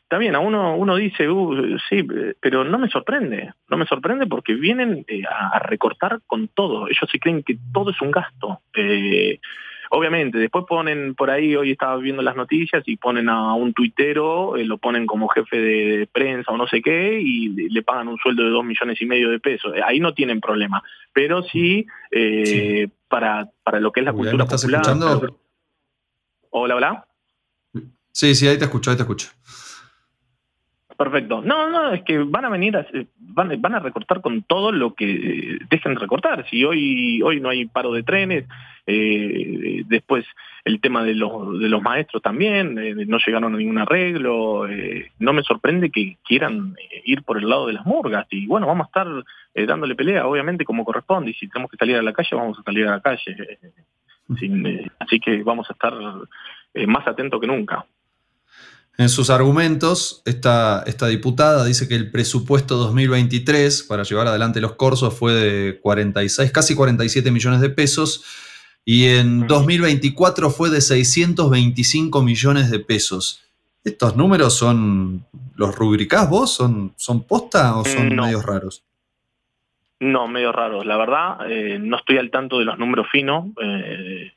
está 0.08 0.16
bien, 0.16 0.34
a 0.34 0.38
uno, 0.38 0.74
uno 0.74 0.96
dice, 0.96 1.28
uh, 1.28 1.76
sí, 1.86 2.02
pero 2.40 2.64
no 2.64 2.78
me 2.78 2.88
sorprende, 2.88 3.52
no 3.68 3.76
me 3.76 3.84
sorprende 3.84 4.26
porque 4.26 4.54
vienen 4.54 5.04
eh, 5.06 5.20
a, 5.30 5.58
recortar 5.58 6.22
con 6.26 6.48
todo, 6.48 6.88
ellos 6.88 7.06
se 7.12 7.18
creen 7.18 7.42
que 7.42 7.58
todo 7.74 7.90
es 7.90 8.00
un 8.00 8.10
gasto. 8.10 8.62
Eh, 8.74 9.38
obviamente, 9.90 10.38
después 10.38 10.64
ponen 10.66 11.14
por 11.14 11.28
ahí, 11.28 11.54
hoy 11.54 11.72
estaba 11.72 11.98
viendo 11.98 12.22
las 12.22 12.36
noticias 12.36 12.82
y 12.86 12.96
ponen 12.96 13.28
a 13.28 13.52
un 13.52 13.74
tuitero, 13.74 14.56
eh, 14.56 14.64
lo 14.64 14.78
ponen 14.78 15.06
como 15.06 15.28
jefe 15.28 15.60
de, 15.60 16.08
prensa 16.10 16.52
o 16.52 16.56
no 16.56 16.66
sé 16.66 16.80
qué, 16.80 17.20
y 17.20 17.68
le 17.68 17.82
pagan 17.82 18.08
un 18.08 18.16
sueldo 18.16 18.44
de 18.44 18.50
dos 18.50 18.64
millones 18.64 18.98
y 19.02 19.04
medio 19.04 19.28
de 19.28 19.40
pesos. 19.40 19.74
Ahí 19.84 20.00
no 20.00 20.14
tienen 20.14 20.40
problema. 20.40 20.82
Pero 21.12 21.42
sí, 21.42 21.86
Para, 23.08 23.50
para 23.62 23.78
lo 23.78 23.92
que 23.92 24.00
es 24.00 24.06
la 24.06 24.14
cultura 24.14 24.44
estás 24.44 24.62
popular. 24.62 24.80
Escuchando? 24.80 25.38
Hola, 26.48 26.76
hola. 26.76 27.04
Sí, 28.10 28.34
sí, 28.34 28.48
ahí 28.48 28.56
te 28.56 28.64
escucho, 28.64 28.90
ahí 28.90 28.96
te 28.96 29.02
escucho. 29.02 29.28
Perfecto. 30.98 31.42
No, 31.42 31.70
no, 31.70 31.92
es 31.92 32.02
que 32.02 32.18
van 32.18 32.44
a 32.44 32.48
venir, 32.48 32.76
a, 32.76 32.84
van, 33.20 33.62
van 33.62 33.74
a 33.76 33.78
recortar 33.78 34.20
con 34.20 34.42
todo 34.42 34.72
lo 34.72 34.94
que 34.94 35.58
dejen 35.70 35.94
recortar. 35.94 36.44
Si 36.50 36.64
hoy, 36.64 37.22
hoy 37.22 37.40
no 37.40 37.50
hay 37.50 37.66
paro 37.66 37.92
de 37.92 38.02
trenes, 38.02 38.46
eh, 38.84 39.84
después 39.86 40.24
el 40.64 40.80
tema 40.80 41.04
de 41.04 41.14
los, 41.14 41.56
de 41.60 41.68
los 41.68 41.80
maestros 41.80 42.20
también, 42.20 42.76
eh, 42.78 42.96
no 43.06 43.18
llegaron 43.24 43.54
a 43.54 43.58
ningún 43.58 43.78
arreglo. 43.78 44.66
Eh, 44.66 45.12
no 45.20 45.32
me 45.32 45.44
sorprende 45.44 45.90
que 45.92 46.16
quieran 46.24 46.74
ir 47.04 47.22
por 47.22 47.38
el 47.38 47.48
lado 47.48 47.68
de 47.68 47.74
las 47.74 47.86
murgas. 47.86 48.26
Y 48.30 48.48
bueno, 48.48 48.66
vamos 48.66 48.86
a 48.86 48.88
estar 48.88 49.06
dándole 49.68 49.94
pelea, 49.94 50.26
obviamente, 50.26 50.64
como 50.64 50.84
corresponde. 50.84 51.30
Y 51.30 51.34
si 51.34 51.46
tenemos 51.46 51.70
que 51.70 51.76
salir 51.76 51.94
a 51.94 52.02
la 52.02 52.12
calle, 52.12 52.34
vamos 52.34 52.58
a 52.58 52.64
salir 52.64 52.88
a 52.88 52.96
la 52.96 53.00
calle. 53.00 53.36
así 54.98 55.20
que 55.20 55.44
vamos 55.44 55.70
a 55.70 55.74
estar 55.74 55.94
más 56.88 57.06
atentos 57.06 57.40
que 57.40 57.46
nunca. 57.46 57.86
En 58.98 59.08
sus 59.08 59.30
argumentos, 59.30 60.22
esta, 60.24 60.82
esta, 60.84 61.06
diputada 61.06 61.64
dice 61.64 61.86
que 61.86 61.94
el 61.94 62.10
presupuesto 62.10 62.76
2023 62.76 63.84
para 63.84 64.02
llevar 64.02 64.26
adelante 64.26 64.60
los 64.60 64.72
cursos 64.72 65.14
fue 65.14 65.32
de 65.34 65.78
46, 65.80 66.50
casi 66.50 66.74
47 66.74 67.30
millones 67.30 67.60
de 67.60 67.70
pesos 67.70 68.24
y 68.84 69.06
en 69.06 69.46
2024 69.46 70.50
fue 70.50 70.70
de 70.70 70.80
625 70.80 72.22
millones 72.22 72.72
de 72.72 72.80
pesos. 72.80 73.44
¿Estos 73.84 74.16
números 74.16 74.54
son, 74.54 75.24
los 75.54 75.76
rubricás 75.76 76.28
vos? 76.28 76.52
¿Son, 76.52 76.92
son 76.96 77.22
posta 77.22 77.76
o 77.76 77.84
son 77.84 78.16
medios 78.16 78.44
raros? 78.44 78.82
No, 80.00 80.26
medios 80.26 80.54
raros. 80.54 80.84
La 80.84 80.96
verdad, 80.96 81.50
eh, 81.50 81.78
no 81.78 81.98
estoy 81.98 82.18
al 82.18 82.30
tanto 82.30 82.58
de 82.58 82.64
los 82.64 82.78
números 82.78 83.06
finos. 83.12 83.46
Eh, 83.62 84.32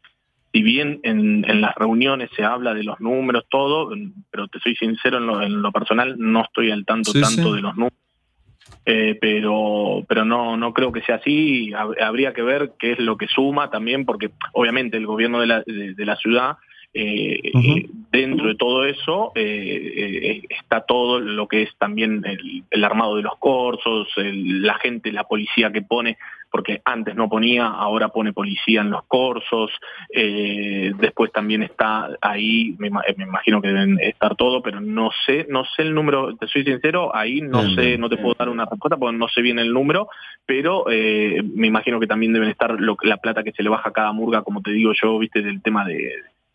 si 0.53 0.61
bien 0.61 0.99
en, 1.03 1.61
las 1.61 1.75
reuniones 1.75 2.29
se 2.35 2.43
habla 2.43 2.73
de 2.73 2.83
los 2.83 2.99
números, 2.99 3.45
todo, 3.49 3.93
pero 4.29 4.47
te 4.47 4.59
soy 4.59 4.75
sincero, 4.75 5.17
en 5.41 5.61
lo, 5.61 5.71
personal 5.71 6.15
no 6.17 6.41
estoy 6.41 6.71
al 6.71 6.85
tanto 6.85 7.13
tanto 7.13 7.53
de 7.53 7.61
los 7.61 7.75
números. 7.75 7.97
Eh, 8.85 9.17
pero 9.21 10.03
pero 10.07 10.25
no 10.25 10.57
no 10.57 10.73
creo 10.73 10.91
que 10.91 11.03
sea 11.03 11.15
así 11.17 11.71
habría 11.73 12.33
que 12.33 12.41
ver 12.41 12.71
qué 12.79 12.93
es 12.93 12.99
lo 12.99 13.15
que 13.15 13.27
suma 13.27 13.69
también 13.69 14.05
porque 14.05 14.31
obviamente 14.53 14.97
el 14.97 15.05
gobierno 15.05 15.39
de 15.39 15.45
la, 15.45 15.61
de, 15.61 16.05
la 16.05 16.15
ciudad 16.15 16.57
Eh, 16.93 17.39
eh, 17.53 17.89
dentro 18.11 18.49
de 18.49 18.55
todo 18.55 18.83
eso 18.83 19.31
eh, 19.35 20.41
está 20.49 20.81
todo 20.81 21.21
lo 21.21 21.47
que 21.47 21.61
es 21.61 21.69
también 21.77 22.21
el, 22.69 22.83
armado 22.83 23.15
de 23.15 23.21
los 23.21 23.37
corsos, 23.37 24.09
la 24.17 24.73
gente, 24.75 25.13
la 25.13 25.23
policía 25.23 25.71
que 25.71 25.81
pone, 25.81 26.17
porque 26.49 26.81
antes 26.83 27.15
no 27.15 27.29
ponía, 27.29 27.67
ahora 27.67 28.09
pone 28.09 28.33
policía 28.33 28.81
en 28.81 28.89
los 28.89 29.03
corsos, 29.05 29.71
después 30.09 31.31
también 31.31 31.63
está 31.63 32.09
ahí, 32.19 32.75
me, 32.77 32.87
imagino 32.87 33.61
que 33.61 33.69
deben 33.69 33.97
estar 34.01 34.35
todo, 34.35 34.61
pero 34.61 34.81
no 34.81 35.11
sé, 35.25 35.45
no 35.49 35.63
sé 35.63 35.83
el 35.83 35.93
número, 35.93 36.35
te 36.35 36.47
soy 36.47 36.65
sincero, 36.65 37.15
ahí 37.15 37.39
no 37.39 37.69
sé, 37.75 37.97
no 37.97 38.09
te 38.09 38.17
puedo 38.17 38.35
dar 38.37 38.49
una 38.49 38.65
respuesta 38.65 38.97
porque 38.97 39.17
no 39.17 39.29
sé 39.29 39.41
bien 39.41 39.59
el 39.59 39.71
número, 39.71 40.09
pero 40.45 40.85
me 40.87 41.67
imagino 41.67 42.01
que 42.01 42.07
también 42.07 42.33
deben 42.33 42.49
estar 42.49 42.75
la 42.81 43.17
plata 43.17 43.43
que 43.43 43.53
se 43.53 43.63
le 43.63 43.69
baja 43.69 43.89
a 43.89 43.93
cada 43.93 44.11
murga, 44.11 44.41
como 44.41 44.61
te 44.61 44.71
digo 44.71 44.91
yo, 45.01 45.17
viste, 45.19 45.41
del 45.41 45.61
tema 45.61 45.85
de 45.85 46.11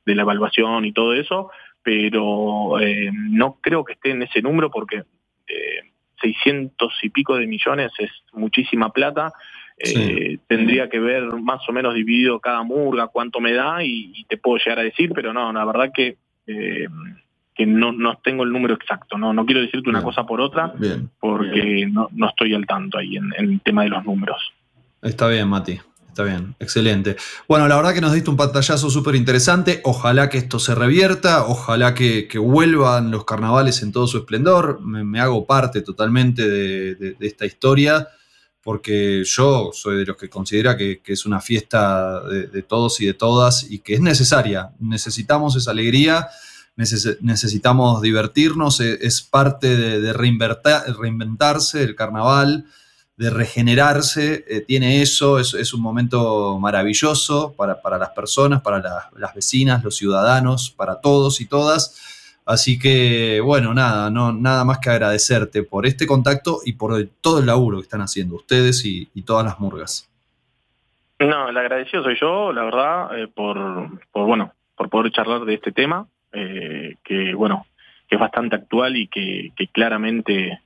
de 0.07 0.14
la 0.14 0.23
evaluación 0.23 0.85
y 0.85 0.92
todo 0.92 1.12
eso, 1.12 1.51
pero 1.83 2.81
eh, 2.81 3.11
no 3.12 3.59
creo 3.61 3.85
que 3.85 3.95
esté 3.95 4.11
en 4.11 4.23
ese 4.23 4.40
número 4.40 4.71
porque 4.71 5.05
eh, 5.47 5.92
600 6.21 6.92
y 7.03 7.11
pico 7.11 7.37
de 7.37 7.47
millones 7.47 7.92
es 7.99 8.11
muchísima 8.33 8.90
plata. 8.90 9.33
Eh, 9.79 10.38
tendría 10.47 10.88
que 10.88 10.99
ver 10.99 11.25
más 11.35 11.61
o 11.69 11.73
menos 11.73 11.95
dividido 11.95 12.40
cada 12.40 12.62
murga 12.62 13.09
cuánto 13.09 13.40
me 13.40 13.53
da 13.53 13.85
y, 13.85 14.25
te 14.27 14.38
puedo 14.38 14.57
llegar 14.57 14.79
a 14.79 14.85
decir, 14.85 15.12
pero 15.14 15.35
no, 15.35 15.53
la 15.53 15.64
verdad 15.66 15.92
que 15.95 16.16
eh, 16.47 16.88
que 17.55 17.66
no, 17.66 17.92
no 17.92 18.19
tengo 18.23 18.45
el 18.45 18.53
número 18.53 18.75
exacto, 18.75 19.16
no, 19.16 19.33
no 19.33 19.47
quiero 19.47 19.62
decirte 19.62 19.88
una 19.88 20.03
cosa 20.03 20.25
por 20.25 20.40
otra, 20.40 20.75
porque 21.19 21.87
No, 21.90 22.09
no 22.12 22.29
estoy 22.29 22.55
al 22.55 22.66
tanto 22.66 22.99
ahí 22.99 23.16
en, 23.16 23.33
en 23.37 23.53
el 23.53 23.61
tema 23.61 23.83
de 23.83 23.88
los 23.88 24.05
números. 24.05 24.53
Está 25.03 25.29
bien, 25.29 25.49
Mati. 25.49 25.79
Está 26.17 26.25
bien, 26.25 26.57
excelente. 26.59 27.17
Bueno, 27.47 27.69
la 27.69 27.77
verdad 27.77 27.93
que 27.93 28.01
nos 28.01 28.15
diste 28.15 28.31
un 28.31 28.39
pantallazo 28.39 28.89
súper 28.89 29.17
interesante. 29.17 29.83
Ojalá 29.85 30.31
que 30.31 30.39
esto 30.39 30.59
se 30.59 30.75
revierta, 30.75 31.45
ojalá 31.45 31.93
que, 31.93 32.27
vuelvan 32.39 33.11
los 33.11 33.27
carnavales 33.27 33.83
en 33.83 33.93
todo 33.93 34.07
su 34.07 34.17
esplendor. 34.17 34.81
Me, 34.81 35.21
hago 35.21 35.45
parte 35.45 35.83
totalmente 35.83 36.49
de, 36.49 37.17
esta 37.21 37.45
historia, 37.45 38.09
porque 38.63 39.25
yo 39.27 39.73
soy 39.75 39.99
de 39.99 40.07
los 40.07 40.17
que 40.17 40.31
considera 40.31 40.75
que, 40.75 41.03
es 41.05 41.27
una 41.27 41.43
fiesta 41.43 42.23
de, 42.23 42.63
todos 42.63 42.99
y 43.03 43.05
de 43.05 43.13
todas 43.13 43.71
y 43.71 43.81
que 43.81 43.93
es 43.93 44.01
necesaria. 44.01 44.71
Necesitamos 44.79 45.55
esa 45.55 45.73
alegría, 45.73 46.29
necesitamos 46.77 48.01
divertirnos, 48.01 48.81
e, 48.81 49.01
es, 49.03 49.21
parte 49.21 49.77
de, 50.01 50.15
reinventarse 50.15 51.83
el 51.83 51.95
carnaval 51.95 52.65
de 53.17 53.31
regenerarse, 53.31 54.45
eh, 54.47 54.61
tiene 54.61 55.01
eso, 55.01 55.39
es, 55.39 55.73
un 55.73 55.81
momento 55.81 56.59
maravilloso 56.59 57.55
para, 57.57 57.79
las 57.99 58.11
personas, 58.11 58.61
para 58.61 58.79
las 59.17 59.35
vecinas, 59.35 59.83
los 59.83 59.97
ciudadanos, 59.97 60.71
para 60.71 61.01
todos 61.01 61.41
y 61.41 61.49
todas. 61.49 62.43
Así 62.45 62.79
que, 62.79 63.41
bueno, 63.41 63.73
nada, 63.73 64.11
no, 64.11 64.33
nada 64.33 64.65
más 64.65 64.79
que 64.79 64.91
agradecerte 64.91 65.63
por 65.63 65.87
este 65.87 66.07
contacto 66.07 66.61
y 66.65 66.75
por 66.75 66.93
todo 67.21 67.41
el 67.41 67.47
laburo 67.47 67.79
que 67.79 67.85
están 67.85 68.03
haciendo 68.03 68.37
ustedes 68.37 68.85
y, 68.85 69.07
todas 69.23 69.45
las 69.45 69.59
murgas. 69.59 70.09
No, 71.19 71.49
el 71.49 71.57
agradecido 71.57 72.05
soy 72.05 72.17
yo, 72.21 72.53
la 72.53 72.65
verdad, 72.65 73.19
eh, 73.19 73.29
por, 73.29 73.57
bueno, 74.13 74.53
por 74.77 74.91
poder 74.91 75.11
charlar 75.11 75.47
de 75.47 75.55
este 75.55 75.73
tema, 75.73 76.07
eh, 76.33 76.97
que 77.03 77.35
bueno, 77.35 77.67
que 78.07 78.17
es 78.17 78.21
bastante 78.21 78.55
actual 78.55 78.97
y 78.97 79.09
que 79.09 79.53
claramente 79.73 80.61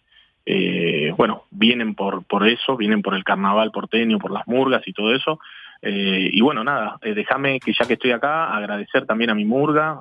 eh, 0.53 1.15
bueno, 1.17 1.45
vienen 1.53 1.95
por, 1.95 2.25
por 2.25 2.45
eso, 2.49 2.77
vienen 2.77 3.03
por 3.03 3.15
el 3.15 3.23
carnaval 3.23 3.71
porteño, 3.71 4.19
por 4.19 4.33
las 4.33 4.49
murgas 4.49 4.83
y 4.85 4.93
todo 4.93 5.15
eso. 5.15 5.39
Eh, 5.81 6.29
y 6.33 6.41
bueno, 6.41 6.65
nada, 6.65 6.99
eh, 7.03 7.15
déjame 7.15 7.61
que 7.61 7.73
ya 7.73 7.87
que 7.87 7.93
estoy 7.93 8.11
acá, 8.11 8.53
agradecer 8.53 9.07
también 9.07 9.31
a 9.31 9.37
mi 9.37 9.45
murga, 9.45 10.01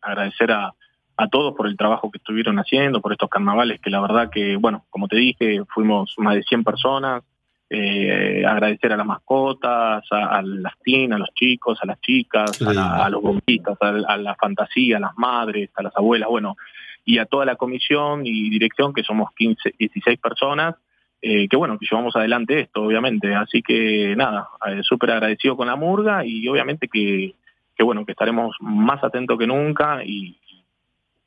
agradecer 0.00 0.52
a, 0.52 0.72
a 1.16 1.28
todos 1.28 1.56
por 1.56 1.66
el 1.66 1.76
trabajo 1.76 2.08
que 2.08 2.18
estuvieron 2.18 2.60
haciendo, 2.60 3.00
por 3.00 3.10
estos 3.10 3.28
carnavales, 3.28 3.80
que 3.80 3.90
la 3.90 4.00
verdad 4.00 4.30
que, 4.30 4.54
bueno, 4.54 4.84
como 4.90 5.08
te 5.08 5.16
dije, 5.16 5.64
fuimos 5.74 6.14
más 6.18 6.36
de 6.36 6.44
100 6.44 6.62
personas, 6.62 7.24
agradecer 7.68 8.92
a 8.92 8.96
las 8.96 9.06
mascotas, 9.06 10.04
a, 10.12 10.40
las 10.40 10.78
tinas, 10.84 11.16
a 11.16 11.18
los 11.18 11.34
chicos, 11.34 11.80
a 11.82 11.86
las 11.86 12.00
chicas, 12.00 12.62
a, 12.62 13.10
los 13.10 13.20
bombitas, 13.20 13.76
a, 13.80 13.88
a, 13.88 14.16
la 14.16 14.36
fantasía, 14.36 14.98
a 14.98 15.00
las 15.00 15.18
madres, 15.18 15.70
a 15.74 15.82
las 15.82 15.96
abuelas, 15.96 16.28
bueno, 16.28 16.56
y 17.04 17.18
a 17.18 17.26
toda 17.26 17.44
la 17.44 17.56
comisión 17.56 18.26
y 18.26 18.50
dirección, 18.50 18.92
que 18.92 19.02
somos 19.02 19.32
15, 19.34 19.74
16 19.78 20.18
personas, 20.18 20.76
eh, 21.20 21.48
que 21.48 21.56
bueno, 21.56 21.78
que 21.78 21.86
llevamos 21.90 22.14
adelante 22.16 22.60
esto, 22.60 22.82
obviamente. 22.82 23.34
Así 23.34 23.62
que 23.62 24.14
nada, 24.16 24.48
eh, 24.66 24.82
súper 24.82 25.12
agradecido 25.12 25.56
con 25.56 25.66
la 25.66 25.76
murga 25.76 26.24
y 26.24 26.46
obviamente 26.48 26.88
que, 26.88 27.34
que, 27.76 27.82
bueno, 27.84 28.04
que 28.04 28.12
estaremos 28.12 28.56
más 28.60 29.02
atentos 29.02 29.38
que 29.38 29.46
nunca 29.46 30.04
y, 30.04 30.36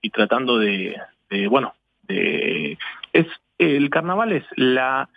y 0.01 0.10
tratando 0.10 0.57
de, 0.57 0.97
bueno, 1.49 1.73
de, 2.03 2.77
es, 3.13 3.27
el 3.57 3.89
carnaval 3.89 4.31
es 4.34 4.43
la, 4.55 5.10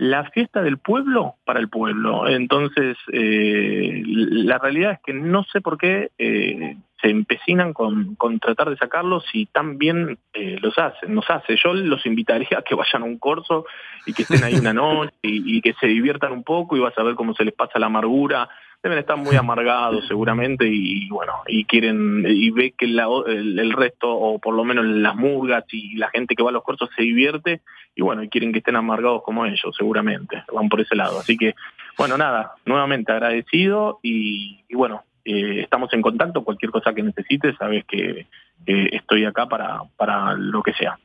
la 0.00 0.24
fiesta 0.30 0.62
del 0.62 0.78
pueblo 0.78 1.34
para 1.44 1.60
el 1.60 1.68
pueblo. 1.68 2.26
Entonces, 2.26 2.96
eh, 3.12 4.02
la 4.06 4.56
realidad 4.56 4.92
es 4.92 5.00
que 5.04 5.12
no 5.12 5.44
sé 5.44 5.60
por 5.60 5.76
qué 5.76 6.10
eh, 6.16 6.78
se 7.02 7.10
empecinan 7.10 7.74
con, 7.74 8.16
tratar 8.40 8.70
de 8.70 8.78
sacarlos 8.78 9.24
y 9.34 9.44
tan 9.44 9.76
bien 9.76 10.18
eh, 10.32 10.56
los 10.62 10.78
hacen, 10.78 11.14
nos 11.14 11.28
hace. 11.28 11.54
Yo 11.62 11.74
los 11.74 12.06
invitaría 12.06 12.58
a 12.58 12.62
que 12.62 12.74
vayan 12.74 13.02
a 13.02 13.04
un 13.04 13.18
corso 13.18 13.66
y 14.06 14.14
que 14.14 14.22
estén 14.22 14.42
ahí 14.42 14.54
una 14.54 14.72
noche 14.72 15.12
y, 15.20 15.58
y 15.58 15.60
que 15.60 15.74
se 15.74 15.86
diviertan 15.86 16.32
un 16.32 16.44
poco 16.44 16.78
y 16.78 16.80
vas 16.80 16.96
a 16.96 17.02
ver 17.02 17.14
cómo 17.14 17.34
se 17.34 17.44
les 17.44 17.52
pasa 17.52 17.78
la 17.78 17.86
amargura 17.86 18.48
deben 18.82 18.98
estar 18.98 19.16
muy 19.16 19.36
amargados 19.36 20.06
seguramente 20.06 20.66
y 20.66 21.08
bueno, 21.10 21.34
y 21.46 21.64
quieren, 21.64 22.24
y 22.26 22.50
ve 22.50 22.72
que 22.76 22.86
el, 22.86 23.72
resto, 23.72 24.10
o 24.10 24.38
por 24.38 24.54
lo 24.54 24.64
menos 24.64 24.86
las 24.86 25.14
murgas 25.14 25.64
y 25.70 25.96
la 25.96 26.08
gente 26.08 26.34
que 26.34 26.42
va 26.42 26.50
a 26.50 26.52
los 26.52 26.62
cortos 26.62 26.88
se 26.96 27.02
divierte, 27.02 27.60
y 27.94 28.02
bueno, 28.02 28.22
y 28.22 28.28
quieren 28.28 28.52
que 28.52 28.58
estén 28.58 28.76
amargados 28.76 29.22
como 29.22 29.44
ellos, 29.44 29.74
seguramente, 29.76 30.44
van 30.52 30.68
por 30.68 30.80
ese 30.80 30.96
lado. 30.96 31.18
Así 31.18 31.36
que, 31.36 31.54
bueno, 31.98 32.16
nada, 32.16 32.54
nuevamente 32.64 33.12
agradecido 33.12 33.98
y, 34.02 34.60
bueno, 34.72 35.04
eh, 35.24 35.60
estamos 35.60 35.92
en 35.92 36.00
contacto, 36.00 36.42
cualquier 36.42 36.70
cosa 36.70 36.94
que 36.94 37.02
necesites, 37.02 37.56
sabes 37.58 37.84
que 37.84 38.26
estoy 38.66 39.24
acá 39.24 39.46
para, 39.46 39.82
para 39.96 40.34
lo 40.34 40.62
que 40.62 40.72
sea. 40.72 40.98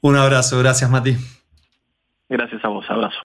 Un 0.00 0.16
abrazo, 0.16 0.58
gracias 0.58 0.90
Mati. 0.90 1.16
Gracias 2.28 2.64
a 2.64 2.68
vos, 2.68 2.84
abrazo. 2.90 3.16